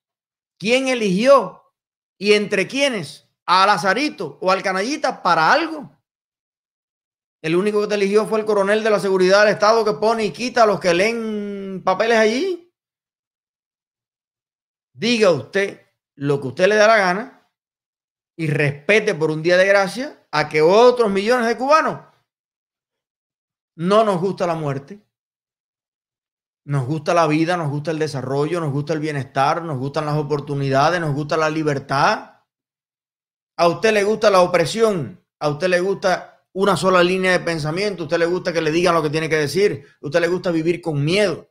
¿Quién 0.58 0.88
eligió? 0.88 1.63
¿Y 2.18 2.32
entre 2.32 2.66
quiénes? 2.66 3.28
¿A 3.46 3.66
Lazarito 3.66 4.38
o 4.40 4.50
al 4.50 4.62
Canallita 4.62 5.22
para 5.22 5.52
algo? 5.52 5.90
El 7.42 7.56
único 7.56 7.82
que 7.82 7.88
te 7.88 7.94
eligió 7.96 8.26
fue 8.26 8.40
el 8.40 8.46
coronel 8.46 8.82
de 8.82 8.88
la 8.90 8.98
seguridad 8.98 9.44
del 9.44 9.54
Estado 9.54 9.84
que 9.84 9.92
pone 9.92 10.24
y 10.24 10.32
quita 10.32 10.62
a 10.62 10.66
los 10.66 10.80
que 10.80 10.94
leen 10.94 11.82
papeles 11.84 12.16
allí. 12.16 12.72
Diga 14.94 15.30
usted 15.30 15.86
lo 16.14 16.40
que 16.40 16.46
usted 16.48 16.68
le 16.68 16.76
da 16.76 16.86
la 16.86 16.96
gana 16.96 17.50
y 18.36 18.46
respete 18.46 19.14
por 19.14 19.30
un 19.30 19.42
día 19.42 19.56
de 19.56 19.66
gracia 19.66 20.26
a 20.30 20.48
que 20.48 20.62
otros 20.62 21.10
millones 21.10 21.46
de 21.46 21.58
cubanos 21.58 22.00
no 23.76 24.04
nos 24.04 24.20
gusta 24.20 24.46
la 24.46 24.54
muerte. 24.54 25.00
Nos 26.66 26.86
gusta 26.86 27.12
la 27.12 27.26
vida, 27.26 27.58
nos 27.58 27.70
gusta 27.70 27.90
el 27.90 27.98
desarrollo, 27.98 28.58
nos 28.58 28.72
gusta 28.72 28.94
el 28.94 28.98
bienestar, 28.98 29.62
nos 29.62 29.78
gustan 29.78 30.06
las 30.06 30.16
oportunidades, 30.16 30.98
nos 30.98 31.14
gusta 31.14 31.36
la 31.36 31.50
libertad. 31.50 32.40
A 33.58 33.68
usted 33.68 33.92
le 33.92 34.02
gusta 34.02 34.30
la 34.30 34.40
opresión, 34.40 35.22
a 35.38 35.50
usted 35.50 35.68
le 35.68 35.80
gusta 35.80 36.48
una 36.54 36.76
sola 36.76 37.02
línea 37.02 37.32
de 37.32 37.40
pensamiento, 37.40 38.02
a 38.02 38.06
usted 38.06 38.18
le 38.18 38.26
gusta 38.26 38.52
que 38.52 38.62
le 38.62 38.70
digan 38.70 38.94
lo 38.94 39.02
que 39.02 39.10
tiene 39.10 39.28
que 39.28 39.36
decir, 39.36 39.84
a 40.00 40.06
usted 40.06 40.20
le 40.20 40.28
gusta 40.28 40.50
vivir 40.50 40.80
con 40.80 41.04
miedo. 41.04 41.50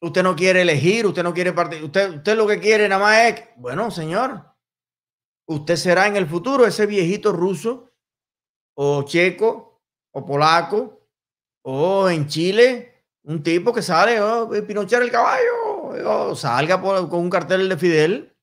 Usted 0.00 0.24
no 0.24 0.34
quiere 0.34 0.62
elegir, 0.62 1.06
usted 1.06 1.22
no 1.22 1.32
quiere 1.32 1.52
partir, 1.52 1.84
usted, 1.84 2.16
usted 2.16 2.36
lo 2.36 2.46
que 2.48 2.58
quiere 2.58 2.88
nada 2.88 3.00
más 3.00 3.18
es, 3.18 3.44
bueno, 3.56 3.88
señor, 3.92 4.52
usted 5.46 5.76
será 5.76 6.08
en 6.08 6.16
el 6.16 6.26
futuro 6.26 6.66
ese 6.66 6.86
viejito 6.86 7.32
ruso 7.32 7.92
o 8.76 9.04
checo 9.04 9.80
o 10.12 10.26
polaco 10.26 11.08
o 11.64 12.10
en 12.10 12.26
Chile 12.26 12.91
un 13.24 13.42
tipo 13.42 13.72
que 13.72 13.82
sale, 13.82 14.20
oh, 14.20 14.50
Pinochar 14.66 15.02
el 15.02 15.10
caballo, 15.10 16.30
o 16.30 16.34
salga 16.34 16.80
con 16.80 17.20
un 17.20 17.30
cartel 17.30 17.68
de 17.68 17.76
Fidel. 17.76 18.36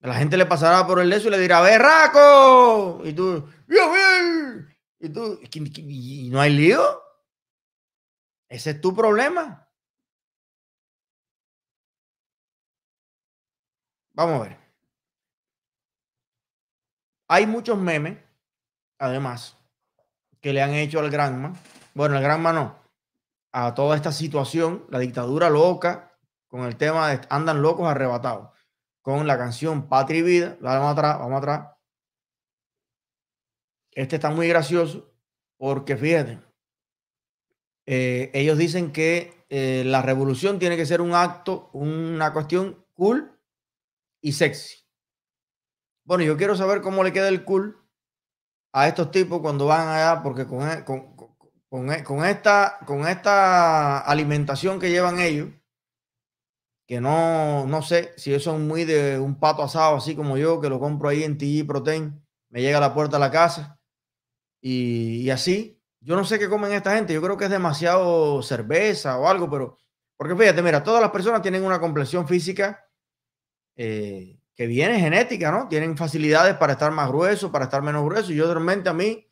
La 0.00 0.14
gente 0.14 0.38
le 0.38 0.46
pasará 0.46 0.86
por 0.86 0.98
el 0.98 1.12
eso 1.12 1.28
y 1.28 1.30
le 1.30 1.38
dirá, 1.38 1.60
¡Berraco! 1.60 3.02
Y 3.04 3.12
tú, 3.12 3.46
Y 4.98 5.08
tú, 5.10 5.38
¿y 5.42 6.30
no 6.30 6.40
hay 6.40 6.50
lío? 6.54 7.02
Ese 8.48 8.70
es 8.70 8.80
tu 8.80 8.94
problema. 8.94 9.68
Vamos 14.14 14.40
a 14.40 14.48
ver. 14.48 14.56
Hay 17.28 17.46
muchos 17.46 17.78
memes, 17.78 18.18
además, 18.98 19.56
que 20.40 20.52
le 20.52 20.62
han 20.62 20.72
hecho 20.72 20.98
al 20.98 21.10
Granma 21.10 21.54
bueno, 21.94 22.16
el 22.16 22.22
gran 22.22 22.42
mano, 22.42 22.78
a 23.52 23.74
toda 23.74 23.96
esta 23.96 24.12
situación, 24.12 24.86
la 24.90 24.98
dictadura 24.98 25.50
loca, 25.50 26.16
con 26.48 26.62
el 26.62 26.76
tema 26.76 27.08
de 27.10 27.20
andan 27.30 27.62
locos 27.62 27.88
arrebatados, 27.88 28.50
con 29.02 29.26
la 29.26 29.38
canción 29.38 29.88
Patria 29.88 30.20
y 30.20 30.22
Vida, 30.22 30.56
vamos 30.60 30.92
atrás, 30.92 31.18
vamos 31.18 31.38
atrás. 31.38 31.76
Este 33.92 34.16
está 34.16 34.30
muy 34.30 34.48
gracioso 34.48 35.12
porque 35.56 35.96
fíjate, 35.96 36.40
eh, 37.86 38.30
ellos 38.34 38.56
dicen 38.56 38.92
que 38.92 39.44
eh, 39.48 39.82
la 39.84 40.00
revolución 40.00 40.58
tiene 40.58 40.76
que 40.76 40.86
ser 40.86 41.00
un 41.00 41.12
acto, 41.12 41.70
una 41.72 42.32
cuestión 42.32 42.86
cool 42.94 43.36
y 44.20 44.32
sexy. 44.32 44.84
Bueno, 46.04 46.24
yo 46.24 46.36
quiero 46.36 46.56
saber 46.56 46.80
cómo 46.80 47.02
le 47.04 47.12
queda 47.12 47.28
el 47.28 47.44
cool 47.44 47.76
a 48.72 48.86
estos 48.88 49.10
tipos 49.10 49.40
cuando 49.40 49.66
van 49.66 49.88
allá, 49.88 50.22
porque 50.22 50.46
con, 50.46 50.82
con, 50.84 51.19
e, 51.70 52.04
con, 52.04 52.24
esta, 52.24 52.78
con 52.84 53.06
esta 53.06 54.00
alimentación 54.00 54.80
que 54.80 54.90
llevan 54.90 55.20
ellos, 55.20 55.48
que 56.86 57.00
no, 57.00 57.66
no 57.66 57.82
sé 57.82 58.12
si 58.16 58.34
eso 58.34 58.50
son 58.50 58.66
muy 58.66 58.84
de 58.84 59.18
un 59.18 59.38
pato 59.38 59.62
asado, 59.62 59.96
así 59.96 60.16
como 60.16 60.36
yo, 60.36 60.60
que 60.60 60.68
lo 60.68 60.80
compro 60.80 61.08
ahí 61.08 61.22
en 61.22 61.38
TG 61.38 61.66
Protein, 61.66 62.20
me 62.48 62.60
llega 62.60 62.78
a 62.78 62.80
la 62.80 62.92
puerta 62.92 63.16
de 63.16 63.20
la 63.20 63.30
casa 63.30 63.80
y, 64.60 65.30
así. 65.30 65.80
Yo 66.02 66.16
no 66.16 66.24
sé 66.24 66.38
qué 66.38 66.48
comen 66.48 66.72
esta 66.72 66.96
gente, 66.96 67.12
yo 67.12 67.20
creo 67.22 67.36
que 67.36 67.44
es 67.44 67.50
demasiado 67.50 68.42
cerveza 68.42 69.18
o 69.18 69.28
algo, 69.28 69.50
pero 69.50 69.76
porque 70.16 70.34
fíjate, 70.34 70.62
mira, 70.62 70.82
todas 70.82 71.00
las 71.00 71.10
personas 71.10 71.42
tienen 71.42 71.64
una 71.64 71.78
complexión 71.78 72.26
física 72.26 72.88
eh, 73.76 74.40
que 74.54 74.66
viene 74.66 74.98
genética, 74.98 75.50
¿no? 75.50 75.68
Tienen 75.68 75.96
facilidades 75.96 76.56
para 76.56 76.72
estar 76.72 76.90
más 76.90 77.08
grueso, 77.08 77.52
para 77.52 77.66
estar 77.66 77.82
menos 77.82 78.04
grueso. 78.04 78.32
Y 78.32 78.36
yo 78.36 78.52
realmente 78.52 78.88
a 78.88 78.94
mí 78.94 79.29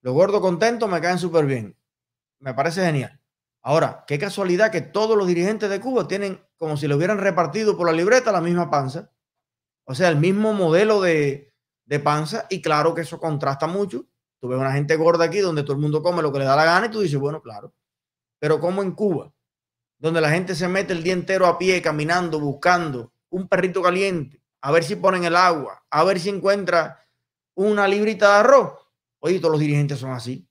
los 0.00 0.14
gordos 0.14 0.40
contentos 0.40 0.88
me 0.88 1.00
caen 1.00 1.18
súper 1.18 1.46
bien. 1.46 1.76
Me 2.40 2.54
parece 2.54 2.84
genial. 2.84 3.20
Ahora, 3.62 4.04
qué 4.06 4.18
casualidad 4.18 4.70
que 4.70 4.80
todos 4.80 5.16
los 5.16 5.26
dirigentes 5.26 5.68
de 5.68 5.80
Cuba 5.80 6.06
tienen 6.06 6.40
como 6.56 6.76
si 6.76 6.86
lo 6.86 6.96
hubieran 6.96 7.18
repartido 7.18 7.76
por 7.76 7.86
la 7.86 7.92
libreta 7.92 8.32
la 8.32 8.40
misma 8.40 8.70
panza. 8.70 9.10
O 9.84 9.94
sea, 9.94 10.08
el 10.08 10.16
mismo 10.16 10.52
modelo 10.52 11.00
de, 11.00 11.52
de 11.84 12.00
panza. 12.00 12.46
Y 12.48 12.62
claro 12.62 12.94
que 12.94 13.02
eso 13.02 13.18
contrasta 13.18 13.66
mucho. 13.66 14.06
Tú 14.40 14.48
ves 14.48 14.58
una 14.58 14.72
gente 14.72 14.96
gorda 14.96 15.24
aquí 15.24 15.40
donde 15.40 15.62
todo 15.62 15.72
el 15.72 15.80
mundo 15.80 16.02
come 16.02 16.22
lo 16.22 16.32
que 16.32 16.38
le 16.38 16.44
da 16.44 16.54
la 16.54 16.64
gana 16.64 16.86
y 16.86 16.90
tú 16.90 17.00
dices, 17.00 17.18
bueno, 17.18 17.42
claro. 17.42 17.74
Pero 18.38 18.60
como 18.60 18.82
en 18.82 18.92
Cuba, 18.92 19.32
donde 19.98 20.20
la 20.20 20.30
gente 20.30 20.54
se 20.54 20.68
mete 20.68 20.92
el 20.92 21.02
día 21.02 21.12
entero 21.12 21.46
a 21.46 21.58
pie, 21.58 21.82
caminando, 21.82 22.38
buscando 22.38 23.12
un 23.30 23.48
perrito 23.48 23.82
caliente, 23.82 24.40
a 24.60 24.70
ver 24.70 24.84
si 24.84 24.94
ponen 24.94 25.24
el 25.24 25.34
agua, 25.34 25.84
a 25.90 26.04
ver 26.04 26.20
si 26.20 26.28
encuentra 26.28 27.04
una 27.54 27.88
librita 27.88 28.28
de 28.28 28.34
arroz 28.40 28.87
Oye, 29.20 29.38
todos 29.40 29.52
los 29.52 29.60
dirigentes 29.60 29.98
son 29.98 30.10
así. 30.10 30.48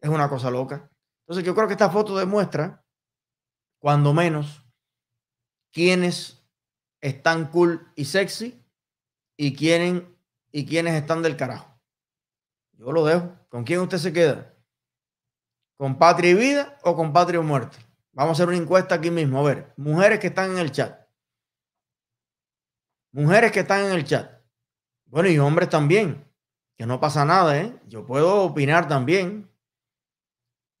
Es 0.00 0.08
una 0.08 0.28
cosa 0.28 0.50
loca. 0.50 0.90
Entonces 1.22 1.44
yo 1.44 1.54
creo 1.54 1.66
que 1.66 1.74
esta 1.74 1.90
foto 1.90 2.16
demuestra, 2.16 2.84
cuando 3.78 4.12
menos, 4.12 4.64
quiénes 5.72 6.44
están 7.00 7.50
cool 7.50 7.92
y 7.94 8.04
sexy 8.04 8.62
y, 9.36 9.54
quiénes, 9.54 10.02
y 10.52 10.66
quiénes 10.66 10.94
están 10.94 11.22
del 11.22 11.36
carajo. 11.36 11.78
Yo 12.72 12.92
lo 12.92 13.04
dejo. 13.04 13.36
¿Con 13.48 13.64
quién 13.64 13.80
usted 13.80 13.98
se 13.98 14.12
queda? 14.12 14.54
¿Con 15.76 15.98
patria 15.98 16.30
y 16.30 16.34
vida 16.34 16.78
o 16.82 16.94
con 16.94 17.12
patria 17.12 17.40
o 17.40 17.42
muerte? 17.42 17.78
Vamos 18.12 18.30
a 18.30 18.42
hacer 18.42 18.48
una 18.48 18.56
encuesta 18.56 18.96
aquí 18.96 19.10
mismo. 19.10 19.38
A 19.38 19.42
ver, 19.42 19.72
mujeres 19.76 20.18
que 20.18 20.28
están 20.28 20.52
en 20.52 20.58
el 20.58 20.72
chat. 20.72 21.06
Mujeres 23.12 23.50
que 23.52 23.60
están 23.60 23.86
en 23.86 23.92
el 23.92 24.04
chat. 24.04 24.40
Bueno, 25.06 25.28
y 25.28 25.38
hombres 25.38 25.68
también 25.68 26.29
que 26.80 26.86
no 26.86 26.98
pasa 26.98 27.26
nada, 27.26 27.58
¿eh? 27.58 27.78
Yo 27.88 28.06
puedo 28.06 28.42
opinar 28.42 28.88
también. 28.88 29.52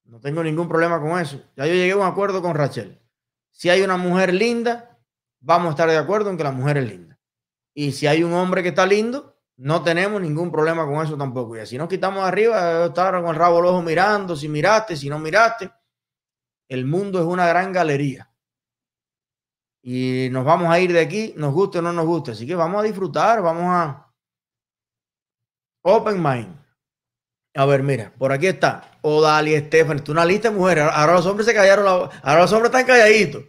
No 0.04 0.18
tengo 0.18 0.42
ningún 0.42 0.66
problema 0.66 0.98
con 0.98 1.20
eso. 1.20 1.42
Ya 1.58 1.66
yo 1.66 1.74
llegué 1.74 1.92
a 1.92 1.96
un 1.98 2.06
acuerdo 2.06 2.40
con 2.40 2.54
Rachel. 2.54 2.98
Si 3.50 3.68
hay 3.68 3.82
una 3.82 3.98
mujer 3.98 4.32
linda, 4.32 4.98
vamos 5.40 5.66
a 5.66 5.70
estar 5.72 5.90
de 5.90 5.98
acuerdo 5.98 6.30
en 6.30 6.38
que 6.38 6.42
la 6.42 6.52
mujer 6.52 6.78
es 6.78 6.88
linda. 6.88 7.18
Y 7.74 7.92
si 7.92 8.06
hay 8.06 8.24
un 8.24 8.32
hombre 8.32 8.62
que 8.62 8.70
está 8.70 8.86
lindo, 8.86 9.36
no 9.58 9.82
tenemos 9.82 10.22
ningún 10.22 10.50
problema 10.50 10.86
con 10.86 11.04
eso 11.04 11.18
tampoco. 11.18 11.54
Y 11.56 11.60
así 11.60 11.76
nos 11.76 11.90
quitamos 11.90 12.24
arriba, 12.24 12.86
estar 12.86 13.20
con 13.20 13.28
el 13.28 13.36
rabo 13.36 13.58
al 13.58 13.66
ojo 13.66 13.82
mirando, 13.82 14.34
si 14.34 14.48
miraste, 14.48 14.96
si 14.96 15.10
no 15.10 15.18
miraste. 15.18 15.70
El 16.66 16.86
mundo 16.86 17.20
es 17.20 17.26
una 17.26 17.46
gran 17.46 17.74
galería. 17.74 18.32
Y 19.82 20.28
nos 20.30 20.46
vamos 20.46 20.72
a 20.72 20.80
ir 20.80 20.94
de 20.94 21.00
aquí, 21.00 21.34
nos 21.36 21.52
guste 21.52 21.80
o 21.80 21.82
no 21.82 21.92
nos 21.92 22.06
guste. 22.06 22.30
Así 22.30 22.46
que 22.46 22.54
vamos 22.54 22.80
a 22.80 22.84
disfrutar, 22.84 23.42
vamos 23.42 23.64
a, 23.66 24.09
Open 25.82 26.22
Mind. 26.22 26.60
A 27.54 27.66
ver, 27.66 27.82
mira, 27.82 28.12
por 28.16 28.32
aquí 28.32 28.46
está. 28.46 28.98
Odali, 29.02 29.54
Estefan, 29.54 30.02
una 30.08 30.24
lista 30.24 30.50
de 30.50 30.56
mujeres. 30.56 30.84
Ahora 30.92 31.14
los 31.14 31.26
hombres 31.26 31.46
se 31.46 31.54
callaron. 31.54 31.86
Ahora 32.22 32.42
los 32.42 32.52
hombres 32.52 32.70
están 32.70 32.86
calladitos. 32.86 33.44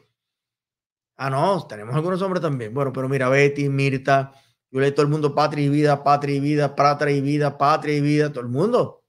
Ah, 1.18 1.30
no, 1.30 1.68
tenemos 1.68 1.94
algunos 1.94 2.22
hombres 2.22 2.42
también. 2.42 2.74
Bueno, 2.74 2.92
pero 2.92 3.08
mira, 3.08 3.30
Betty, 3.30 3.70
Mirta, 3.70 4.34
yo 4.72 4.80
leí 4.80 4.92
todo 4.92 5.04
el 5.04 5.12
mundo, 5.12 5.36
patria 5.36 5.66
y 5.66 5.70
vida, 5.70 6.04
patria 6.04 6.36
y 6.36 6.40
vida, 6.40 6.76
patria 6.76 7.16
y 7.16 7.22
vida, 7.22 7.58
patria 7.58 7.96
y 7.96 8.02
vida, 8.02 8.32
todo 8.32 8.42
el 8.42 8.50
mundo. 8.50 9.04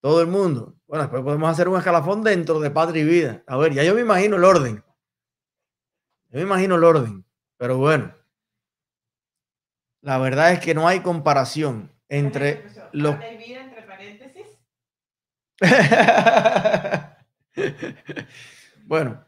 Todo 0.00 0.20
el 0.20 0.26
mundo. 0.26 0.74
Bueno, 0.88 1.04
después 1.04 1.22
podemos 1.22 1.48
hacer 1.48 1.68
un 1.68 1.78
escalafón 1.78 2.24
dentro 2.24 2.58
de 2.58 2.70
patria 2.70 3.02
y 3.02 3.06
vida. 3.06 3.44
A 3.46 3.56
ver, 3.56 3.72
ya 3.72 3.84
yo 3.84 3.94
me 3.94 4.00
imagino 4.00 4.36
el 4.36 4.44
orden. 4.44 4.84
Yo 6.30 6.38
me 6.38 6.42
imagino 6.42 6.74
el 6.74 6.82
orden. 6.82 7.24
Pero 7.56 7.78
bueno, 7.78 8.12
la 10.00 10.18
verdad 10.18 10.52
es 10.52 10.58
que 10.58 10.74
no 10.74 10.88
hay 10.88 11.00
comparación 11.00 11.91
entre 12.18 12.64
los... 12.92 13.16
entre 13.20 13.82
paréntesis? 13.82 14.46
bueno, 18.84 19.24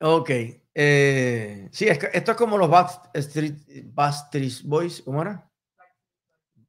Ok. 0.00 0.30
Eh, 0.72 1.68
sí, 1.72 1.88
esto 1.88 2.30
es 2.30 2.36
como 2.36 2.56
los 2.56 2.70
Bastries 2.70 4.64
Boys, 4.64 5.02
¿cómo 5.02 5.20
era? 5.20 5.50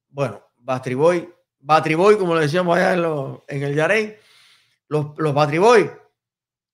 Bueno, 0.09 0.43
Bastry 0.57 0.95
Boy, 0.95 1.33
Battery 1.59 1.95
Boy, 1.95 2.17
como 2.17 2.35
le 2.35 2.41
decíamos 2.41 2.77
allá 2.77 2.93
en, 3.47 3.63
el 3.63 3.75
Yarey, 3.75 4.17
los, 4.89 5.17
los 5.17 5.33
Battery 5.33 5.59
Boy. 5.59 5.91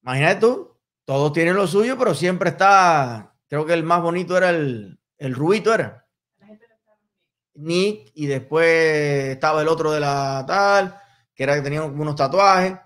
Imagínate 0.02 0.40
tú, 0.40 0.76
todos 1.04 1.32
tienen 1.32 1.54
lo 1.54 1.68
suyo, 1.68 1.96
pero 1.96 2.14
siempre 2.14 2.50
está, 2.50 3.36
creo 3.48 3.64
que 3.64 3.74
el 3.74 3.84
más 3.84 4.02
bonito 4.02 4.36
era 4.36 4.50
el, 4.50 4.98
el 5.18 5.34
rubito, 5.34 5.72
era. 5.72 6.07
Nick, 7.58 8.12
y 8.14 8.26
después 8.26 8.66
estaba 9.30 9.62
el 9.62 9.68
otro 9.68 9.92
de 9.92 10.00
la 10.00 10.44
tal, 10.46 11.00
que 11.34 11.42
era 11.42 11.54
que 11.56 11.62
tenía 11.62 11.84
unos 11.84 12.16
tatuajes. 12.16 12.78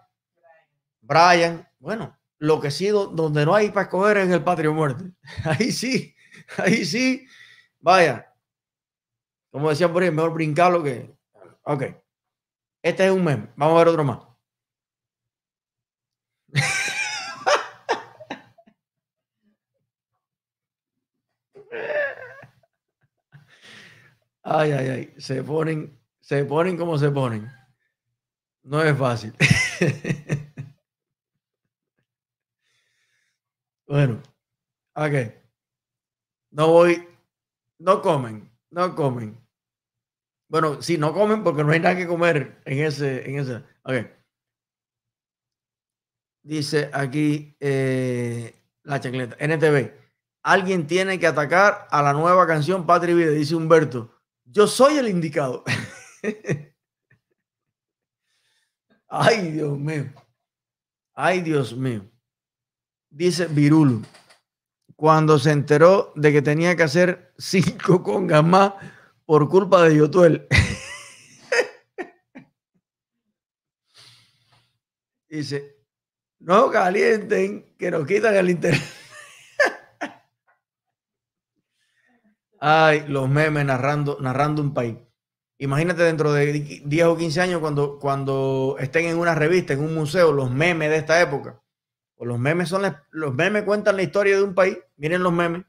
Brian. 1.00 1.68
Bueno, 1.78 2.16
lo 2.38 2.60
que 2.60 2.70
sí, 2.70 2.88
donde 2.88 3.44
no 3.44 3.54
hay 3.54 3.70
para 3.70 3.84
escoger 3.84 4.16
es 4.18 4.30
el 4.30 4.42
patrio 4.42 4.72
muerte. 4.72 5.12
Ahí 5.44 5.72
sí, 5.72 6.14
ahí 6.56 6.84
sí. 6.84 7.26
Vaya. 7.80 8.32
Como 9.50 9.70
decía 9.70 9.92
por 9.92 10.02
ahí, 10.02 10.10
mejor 10.10 10.32
brincarlo 10.32 10.82
que. 10.82 11.14
Ok. 11.64 11.84
Este 12.82 13.06
es 13.06 13.12
un 13.12 13.24
meme. 13.24 13.52
Vamos 13.56 13.76
a 13.76 13.78
ver 13.78 13.88
otro 13.88 14.04
más. 14.04 14.18
Ay, 24.42 24.72
ay, 24.72 24.88
ay. 24.88 25.14
Se 25.18 25.42
ponen, 25.42 25.98
se 26.20 26.44
ponen 26.44 26.76
como 26.76 26.98
se 26.98 27.10
ponen. 27.10 27.50
No 28.62 28.82
es 28.82 28.96
fácil. 28.96 29.34
Bueno, 33.92 34.22
ok. 34.94 35.34
No 36.50 36.68
voy, 36.68 37.06
no 37.78 38.00
comen, 38.00 38.50
no 38.70 38.94
comen. 38.94 39.38
Bueno, 40.48 40.80
sí, 40.80 40.96
no 40.96 41.12
comen 41.12 41.42
porque 41.44 41.62
no 41.62 41.72
hay 41.72 41.80
nada 41.80 41.96
que 41.96 42.06
comer 42.06 42.60
en 42.64 42.86
ese, 42.86 43.28
en 43.28 43.38
ese. 43.40 43.56
Ok. 43.84 44.06
Dice 46.42 46.90
aquí 46.92 47.56
eh, 47.60 48.54
la 48.82 48.98
chancleta, 49.00 49.36
NTV. 49.38 49.92
Alguien 50.42 50.86
tiene 50.86 51.18
que 51.18 51.26
atacar 51.26 51.86
a 51.90 52.02
la 52.02 52.12
nueva 52.14 52.46
canción 52.46 52.86
Patria 52.86 53.14
Vida, 53.14 53.30
dice 53.30 53.54
Humberto. 53.54 54.10
Yo 54.52 54.66
soy 54.66 54.98
el 54.98 55.08
indicado. 55.08 55.64
Ay, 59.08 59.50
Dios 59.50 59.78
mío. 59.78 60.12
Ay, 61.14 61.40
Dios 61.40 61.76
mío 61.76 62.12
dice 63.12 63.46
Virulo, 63.46 64.02
cuando 64.96 65.38
se 65.38 65.52
enteró 65.52 66.12
de 66.16 66.32
que 66.32 66.42
tenía 66.42 66.74
que 66.76 66.82
hacer 66.82 67.32
cinco 67.38 68.02
congas 68.04 68.44
más 68.44 68.72
por 69.24 69.48
culpa 69.48 69.84
de 69.84 69.96
Yotuel. 69.96 70.48
dice, 75.28 75.76
no 76.40 76.70
calienten, 76.70 77.74
que 77.78 77.90
nos 77.90 78.06
quitan 78.06 78.34
el 78.34 78.50
internet. 78.50 79.01
Ay, 82.64 83.04
los 83.08 83.28
memes 83.28 83.64
narrando, 83.64 84.18
narrando 84.20 84.62
un 84.62 84.72
país. 84.72 84.96
Imagínate 85.58 86.02
dentro 86.02 86.32
de 86.32 86.82
10 86.84 87.06
o 87.06 87.16
15 87.16 87.40
años 87.40 87.60
cuando, 87.60 87.98
cuando 87.98 88.76
estén 88.78 89.06
en 89.06 89.18
una 89.18 89.34
revista, 89.34 89.72
en 89.72 89.80
un 89.80 89.94
museo, 89.94 90.32
los 90.32 90.50
memes 90.50 90.90
de 90.90 90.96
esta 90.96 91.20
época 91.20 91.62
los 92.24 92.38
memes 92.38 92.68
son 92.68 92.82
los 93.10 93.34
memes 93.34 93.64
cuentan 93.64 93.96
la 93.96 94.02
historia 94.02 94.36
de 94.36 94.42
un 94.42 94.54
país. 94.54 94.78
Miren 94.96 95.22
los 95.22 95.32
memes. 95.32 95.64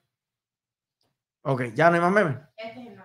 Ok, 1.41 1.73
ya 1.73 1.89
no 1.89 1.95
hay 1.95 2.01
más 2.01 2.11
memes. 2.11 2.37
Este 2.57 2.97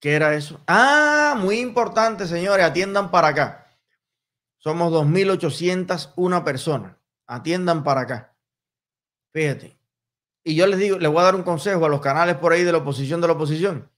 ¿Qué 0.00 0.14
era 0.14 0.34
eso? 0.34 0.60
Ah, 0.66 1.36
muy 1.38 1.60
importante, 1.60 2.26
señores. 2.26 2.64
Atiendan 2.64 3.10
para 3.10 3.28
acá. 3.28 3.76
Somos 4.56 4.90
2.801 4.92 6.42
personas. 6.42 6.96
Atiendan 7.26 7.84
para 7.84 8.00
acá. 8.02 8.36
Fíjate. 9.32 9.78
Y 10.42 10.54
yo 10.54 10.66
les 10.66 10.78
digo, 10.78 10.98
les 10.98 11.10
voy 11.10 11.20
a 11.20 11.24
dar 11.24 11.34
un 11.34 11.42
consejo 11.42 11.84
a 11.84 11.88
los 11.88 12.00
canales 12.00 12.36
por 12.36 12.52
ahí 12.52 12.64
de 12.64 12.72
la 12.72 12.78
oposición 12.78 13.20
de 13.20 13.26
la 13.26 13.34
oposición. 13.34 13.90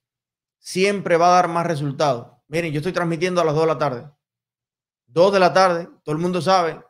Siempre 0.59 1.17
va 1.17 1.29
a 1.29 1.35
dar 1.37 1.49
más 1.49 1.67
resultados. 1.67 2.29
Miren, 2.49 2.73
yo 2.73 2.79
estoy 2.79 2.93
transmitiendo 2.93 3.41
a 3.41 3.45
las 3.45 3.55
2 3.55 3.63
de 3.63 3.69
la 3.69 3.79
tarde. 3.79 4.11
2 5.07 5.33
de 5.33 5.41
la 5.41 5.53
tarde, 5.53 5.89
todo 6.03 6.15
el 6.15 6.21
mundo 6.21 6.41
sabe. 6.41 6.83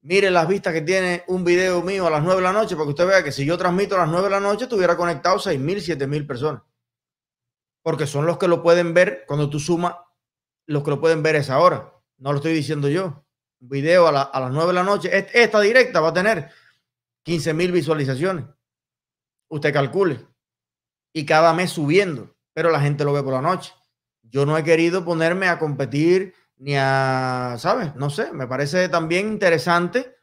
Mire 0.00 0.30
las 0.30 0.48
vistas 0.48 0.72
que 0.72 0.80
tiene 0.80 1.24
un 1.26 1.44
video 1.44 1.82
mío 1.82 2.06
a 2.06 2.10
las 2.10 2.22
9 2.22 2.36
de 2.36 2.42
la 2.42 2.52
noche, 2.52 2.76
para 2.76 2.84
que 2.86 2.90
usted 2.90 3.06
vea 3.06 3.24
que 3.24 3.32
si 3.32 3.44
yo 3.44 3.58
transmito 3.58 3.96
a 3.96 3.98
las 3.98 4.08
9 4.08 4.24
de 4.24 4.30
la 4.30 4.40
noche, 4.40 4.66
tuviera 4.66 4.96
conectado 4.96 5.38
6 5.38 5.58
mil, 5.58 5.80
7 5.80 6.06
mil 6.06 6.26
personas. 6.26 6.62
Porque 7.82 8.06
son 8.06 8.26
los 8.26 8.38
que 8.38 8.48
lo 8.48 8.62
pueden 8.62 8.94
ver 8.94 9.24
cuando 9.26 9.50
tú 9.50 9.58
sumas, 9.58 9.94
los 10.66 10.82
que 10.82 10.90
lo 10.90 11.00
pueden 11.00 11.22
ver 11.22 11.36
esa 11.36 11.58
hora. 11.58 11.92
No 12.18 12.32
lo 12.32 12.38
estoy 12.38 12.52
diciendo 12.52 12.88
yo. 12.88 13.24
Un 13.60 13.68
video 13.68 14.06
a, 14.06 14.22
a 14.22 14.40
las 14.40 14.50
9 14.50 14.68
de 14.68 14.72
la 14.72 14.84
noche, 14.84 15.28
esta 15.32 15.60
directa 15.60 16.00
va 16.00 16.08
a 16.08 16.12
tener 16.12 16.50
15 17.24 17.54
mil 17.54 17.72
visualizaciones. 17.72 18.44
Usted 19.48 19.72
calcule. 19.72 20.26
Y 21.12 21.24
cada 21.24 21.52
mes 21.54 21.70
subiendo, 21.70 22.36
pero 22.52 22.70
la 22.70 22.80
gente 22.80 23.04
lo 23.04 23.12
ve 23.12 23.22
por 23.22 23.32
la 23.32 23.42
noche. 23.42 23.72
Yo 24.22 24.44
no 24.44 24.56
he 24.56 24.64
querido 24.64 25.04
ponerme 25.04 25.48
a 25.48 25.58
competir 25.58 26.34
ni 26.56 26.74
a, 26.76 27.56
¿sabes? 27.58 27.94
No 27.94 28.10
sé, 28.10 28.32
me 28.32 28.46
parece 28.46 28.88
también 28.88 29.28
interesante 29.28 30.18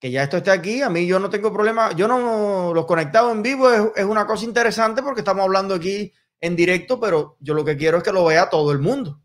que 0.00 0.10
ya 0.10 0.22
esto 0.22 0.38
esté 0.38 0.50
aquí. 0.50 0.82
A 0.82 0.90
mí 0.90 1.06
yo 1.06 1.18
no 1.18 1.30
tengo 1.30 1.52
problema, 1.52 1.92
yo 1.92 2.08
no, 2.08 2.72
los 2.74 2.86
conectados 2.86 3.32
en 3.32 3.42
vivo 3.42 3.70
es, 3.94 4.04
una 4.04 4.26
cosa 4.26 4.44
interesante 4.44 5.02
porque 5.02 5.20
estamos 5.20 5.44
hablando 5.44 5.74
aquí 5.74 6.12
en 6.40 6.56
directo, 6.56 7.00
pero 7.00 7.36
yo 7.40 7.54
lo 7.54 7.64
que 7.64 7.76
quiero 7.76 7.98
es 7.98 8.04
que 8.04 8.12
lo 8.12 8.24
vea 8.24 8.48
todo 8.48 8.72
el 8.72 8.78
mundo. 8.78 9.20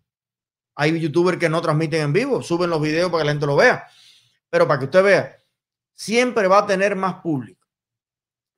Hay 0.75 0.99
youtubers 0.99 1.37
que 1.37 1.49
no 1.49 1.61
transmiten 1.61 2.01
en 2.01 2.13
vivo, 2.13 2.41
suben 2.41 2.69
los 2.69 2.81
videos 2.81 3.11
para 3.11 3.21
que 3.21 3.25
la 3.25 3.31
gente 3.33 3.45
lo 3.45 3.55
vea. 3.55 3.87
Pero 4.49 4.67
para 4.67 4.79
que 4.79 4.85
usted 4.85 5.03
vea, 5.03 5.37
siempre 5.93 6.47
va 6.47 6.59
a 6.59 6.65
tener 6.65 6.95
más 6.95 7.15
público, 7.15 7.62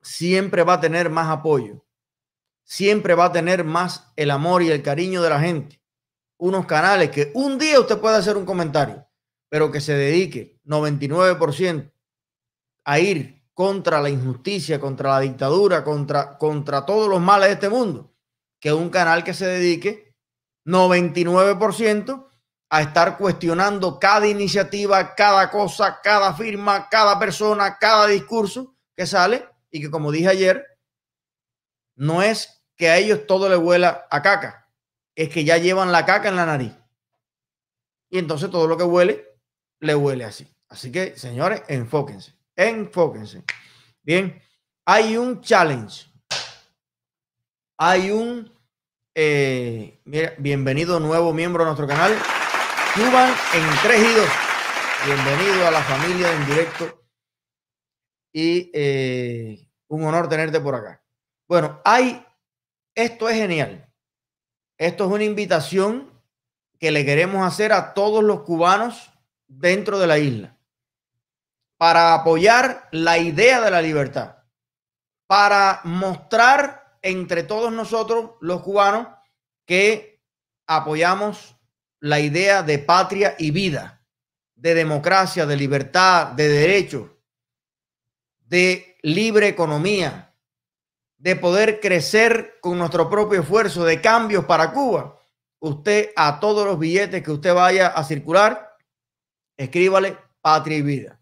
siempre 0.06 0.62
va 0.62 0.74
a 0.74 0.80
tener 0.80 1.10
más 1.10 1.28
apoyo, 1.28 1.84
siempre 2.62 3.14
va 3.14 3.26
a 3.26 3.32
tener 3.32 3.64
más 3.64 4.12
el 4.14 4.30
amor 4.30 4.62
y 4.62 4.70
el 4.70 4.82
cariño 4.82 5.20
de 5.20 5.30
la 5.30 5.40
gente. 5.40 5.82
Unos 6.38 6.64
canales 6.66 7.10
que 7.10 7.32
un 7.34 7.58
día 7.58 7.80
usted 7.80 7.98
puede 7.98 8.16
hacer 8.16 8.36
un 8.36 8.46
comentario, 8.46 9.04
pero 9.48 9.72
que 9.72 9.80
se 9.80 9.94
dedique 9.94 10.60
99% 10.64 11.90
a 12.84 12.98
ir 13.00 13.42
contra 13.52 14.00
la 14.00 14.08
injusticia, 14.08 14.78
contra 14.78 15.10
la 15.10 15.20
dictadura, 15.20 15.82
contra, 15.82 16.38
contra 16.38 16.86
todos 16.86 17.08
los 17.08 17.20
males 17.20 17.48
de 17.48 17.54
este 17.54 17.68
mundo, 17.68 18.14
que 18.60 18.72
un 18.72 18.90
canal 18.90 19.24
que 19.24 19.34
se 19.34 19.46
dedique 19.46 20.14
99% 20.64 22.28
a 22.68 22.82
estar 22.82 23.18
cuestionando 23.18 23.98
cada 23.98 24.26
iniciativa, 24.28 25.14
cada 25.16 25.50
cosa, 25.50 26.00
cada 26.00 26.32
firma, 26.34 26.88
cada 26.88 27.18
persona, 27.18 27.76
cada 27.78 28.06
discurso 28.06 28.76
que 28.94 29.06
sale 29.06 29.55
y 29.70 29.80
que 29.80 29.90
como 29.90 30.12
dije 30.12 30.28
ayer, 30.28 30.66
no 31.96 32.22
es 32.22 32.62
que 32.76 32.88
a 32.88 32.98
ellos 32.98 33.26
todo 33.26 33.48
le 33.48 33.56
huela 33.56 34.06
a 34.10 34.22
caca, 34.22 34.70
es 35.14 35.28
que 35.28 35.44
ya 35.44 35.56
llevan 35.56 35.92
la 35.92 36.04
caca 36.04 36.28
en 36.28 36.36
la 36.36 36.46
nariz. 36.46 36.72
Y 38.10 38.18
entonces 38.18 38.50
todo 38.50 38.66
lo 38.66 38.76
que 38.76 38.84
huele, 38.84 39.26
le 39.80 39.94
huele 39.94 40.24
así. 40.24 40.46
Así 40.68 40.92
que, 40.92 41.16
señores, 41.16 41.62
enfóquense, 41.68 42.34
enfóquense. 42.54 43.44
Bien, 44.02 44.40
hay 44.84 45.16
un 45.16 45.40
challenge. 45.40 46.06
Hay 47.78 48.10
un, 48.10 48.52
eh, 49.14 50.00
bienvenido 50.38 51.00
nuevo 51.00 51.32
miembro 51.32 51.62
a 51.62 51.66
nuestro 51.66 51.86
canal. 51.86 52.16
Cuban 52.94 53.34
en 53.54 53.64
3 53.82 54.00
y 54.00 54.14
2. 54.14 54.26
Bienvenido 55.06 55.66
a 55.66 55.70
la 55.70 55.82
familia 55.82 56.32
en 56.32 56.46
directo. 56.46 57.05
Y 58.38 58.70
eh, 58.74 59.66
un 59.88 60.04
honor 60.04 60.28
tenerte 60.28 60.60
por 60.60 60.74
acá. 60.74 61.02
Bueno, 61.48 61.80
hay, 61.86 62.22
esto 62.94 63.30
es 63.30 63.36
genial. 63.36 63.90
Esto 64.76 65.06
es 65.06 65.10
una 65.10 65.24
invitación 65.24 66.12
que 66.78 66.90
le 66.90 67.06
queremos 67.06 67.46
hacer 67.46 67.72
a 67.72 67.94
todos 67.94 68.22
los 68.22 68.42
cubanos 68.42 69.10
dentro 69.46 69.98
de 69.98 70.06
la 70.06 70.18
isla 70.18 70.54
para 71.78 72.12
apoyar 72.12 72.90
la 72.92 73.16
idea 73.16 73.62
de 73.62 73.70
la 73.70 73.80
libertad, 73.80 74.36
para 75.26 75.80
mostrar 75.84 76.98
entre 77.00 77.42
todos 77.42 77.72
nosotros 77.72 78.32
los 78.42 78.60
cubanos 78.60 79.08
que 79.64 80.22
apoyamos 80.66 81.56
la 82.00 82.20
idea 82.20 82.62
de 82.62 82.80
patria 82.80 83.34
y 83.38 83.50
vida, 83.50 84.04
de 84.54 84.74
democracia, 84.74 85.46
de 85.46 85.56
libertad, 85.56 86.32
de 86.32 86.48
derechos, 86.48 87.15
de 88.46 88.96
libre 89.02 89.48
economía, 89.48 90.34
de 91.18 91.36
poder 91.36 91.80
crecer 91.80 92.58
con 92.60 92.78
nuestro 92.78 93.10
propio 93.10 93.40
esfuerzo 93.40 93.84
de 93.84 94.00
cambios 94.00 94.44
para 94.44 94.72
Cuba, 94.72 95.18
usted 95.60 96.10
a 96.16 96.38
todos 96.38 96.66
los 96.66 96.78
billetes 96.78 97.22
que 97.22 97.32
usted 97.32 97.54
vaya 97.54 97.88
a 97.88 98.04
circular, 98.04 98.76
escríbale 99.56 100.18
patria 100.40 100.78
y 100.78 100.82
vida. 100.82 101.20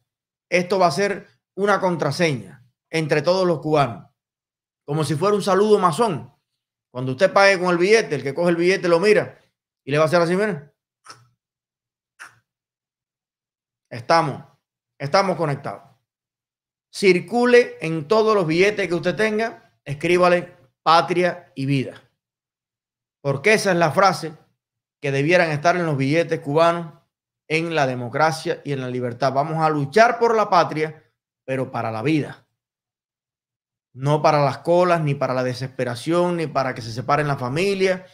esto 0.50 0.78
va 0.78 0.88
a 0.88 0.90
ser 0.90 1.26
una 1.56 1.80
contraseña 1.80 2.62
entre 2.90 3.22
todos 3.22 3.46
los 3.46 3.60
cubanos, 3.60 4.10
como 4.84 5.04
si 5.04 5.14
fuera 5.14 5.34
un 5.34 5.42
saludo 5.42 5.78
masón. 5.78 6.32
Cuando 6.92 7.12
usted 7.12 7.32
pague 7.32 7.58
con 7.58 7.70
el 7.70 7.78
billete, 7.78 8.14
el 8.14 8.22
que 8.22 8.34
coge 8.34 8.50
el 8.50 8.56
billete 8.56 8.86
lo 8.86 9.00
mira 9.00 9.40
y 9.84 9.90
le 9.90 9.98
va 9.98 10.04
a 10.04 10.06
hacer 10.06 10.20
así, 10.20 10.36
miren. 10.36 10.70
Estamos, 13.90 14.44
estamos 14.98 15.36
conectados. 15.36 15.93
Circule 16.94 17.76
en 17.80 18.06
todos 18.06 18.36
los 18.36 18.46
billetes 18.46 18.86
que 18.86 18.94
usted 18.94 19.16
tenga, 19.16 19.72
escríbale 19.84 20.56
patria 20.84 21.50
y 21.56 21.66
vida. 21.66 22.00
Porque 23.20 23.54
esa 23.54 23.72
es 23.72 23.76
la 23.78 23.90
frase 23.90 24.32
que 25.00 25.10
debieran 25.10 25.50
estar 25.50 25.74
en 25.74 25.86
los 25.86 25.96
billetes 25.96 26.38
cubanos 26.38 26.92
en 27.48 27.74
la 27.74 27.88
democracia 27.88 28.62
y 28.64 28.72
en 28.72 28.80
la 28.80 28.88
libertad. 28.88 29.32
Vamos 29.32 29.60
a 29.60 29.68
luchar 29.70 30.20
por 30.20 30.36
la 30.36 30.48
patria, 30.48 31.02
pero 31.44 31.72
para 31.72 31.90
la 31.90 32.00
vida. 32.02 32.46
No 33.92 34.22
para 34.22 34.44
las 34.44 34.58
colas, 34.58 35.00
ni 35.00 35.16
para 35.16 35.34
la 35.34 35.42
desesperación, 35.42 36.36
ni 36.36 36.46
para 36.46 36.76
que 36.76 36.82
se 36.82 36.92
separen 36.92 37.26
la 37.26 37.36
familia, 37.36 38.06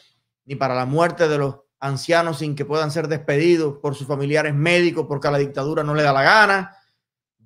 ni 0.46 0.56
para 0.56 0.74
la 0.74 0.86
muerte 0.86 1.28
de 1.28 1.36
los 1.36 1.56
ancianos 1.80 2.38
sin 2.38 2.56
que 2.56 2.64
puedan 2.64 2.90
ser 2.90 3.08
despedidos 3.08 3.76
por 3.82 3.94
sus 3.94 4.06
familiares 4.06 4.54
médicos 4.54 5.04
porque 5.06 5.28
a 5.28 5.32
la 5.32 5.38
dictadura 5.38 5.82
no 5.82 5.94
le 5.94 6.02
da 6.02 6.14
la 6.14 6.22
gana. 6.22 6.76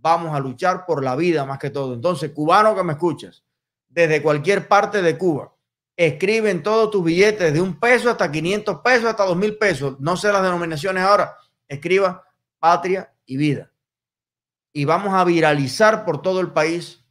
Vamos 0.04 0.36
a 0.36 0.38
luchar 0.38 0.84
por 0.84 1.02
la 1.02 1.16
vida 1.16 1.46
más 1.46 1.58
que 1.58 1.70
todo. 1.70 1.94
Entonces, 1.94 2.30
cubano 2.32 2.76
que 2.76 2.84
me 2.84 2.92
escuchas, 2.92 3.42
desde 3.88 4.20
cualquier 4.20 4.68
parte 4.68 5.00
de 5.00 5.16
Cuba, 5.16 5.56
escribe 5.96 6.50
en 6.50 6.62
todos 6.62 6.90
tus 6.90 7.02
billetes 7.02 7.54
de 7.54 7.62
un 7.62 7.80
peso 7.80 8.10
hasta 8.10 8.30
500 8.30 8.80
pesos, 8.82 9.06
hasta 9.06 9.24
dos 9.24 9.36
mil 9.38 9.56
pesos. 9.56 9.98
No 10.00 10.18
sé 10.18 10.30
las 10.30 10.42
denominaciones 10.42 11.02
ahora. 11.02 11.34
Escriba 11.66 12.22
patria 12.58 13.14
y 13.24 13.38
vida. 13.38 13.72
Y 14.74 14.84
vamos 14.84 15.14
a 15.14 15.24
viralizar 15.24 16.04
por 16.04 16.20
todo 16.20 16.40
el 16.40 16.52
país 16.52 17.02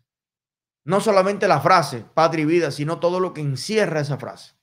no 0.86 1.02
solamente 1.02 1.48
la 1.48 1.62
frase 1.62 2.06
patria 2.14 2.44
y 2.44 2.46
vida, 2.46 2.70
sino 2.70 3.00
todo 3.00 3.20
lo 3.20 3.34
que 3.34 3.42
encierra 3.42 4.02
esa 4.02 4.20
frase, 4.20 4.54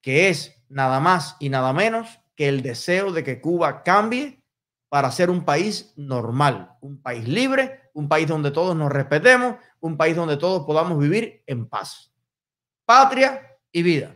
que 0.00 0.30
es 0.30 0.64
nada 0.70 1.00
más 1.00 1.36
y 1.38 1.50
nada 1.50 1.74
menos 1.74 2.18
que 2.34 2.48
el 2.48 2.62
deseo 2.62 3.12
de 3.12 3.22
que 3.24 3.42
Cuba 3.42 3.82
cambie 3.82 4.41
para 4.92 5.10
ser 5.10 5.30
un 5.30 5.42
país 5.42 5.94
normal, 5.96 6.76
un 6.82 7.00
país 7.00 7.26
libre, 7.26 7.80
un 7.94 8.10
país 8.10 8.28
donde 8.28 8.50
todos 8.50 8.76
nos 8.76 8.92
respetemos, 8.92 9.56
un 9.80 9.96
país 9.96 10.14
donde 10.14 10.36
todos 10.36 10.66
podamos 10.66 10.98
vivir 10.98 11.42
en 11.46 11.66
paz. 11.66 12.12
Patria 12.84 13.40
y 13.72 13.82
vida. 13.82 14.14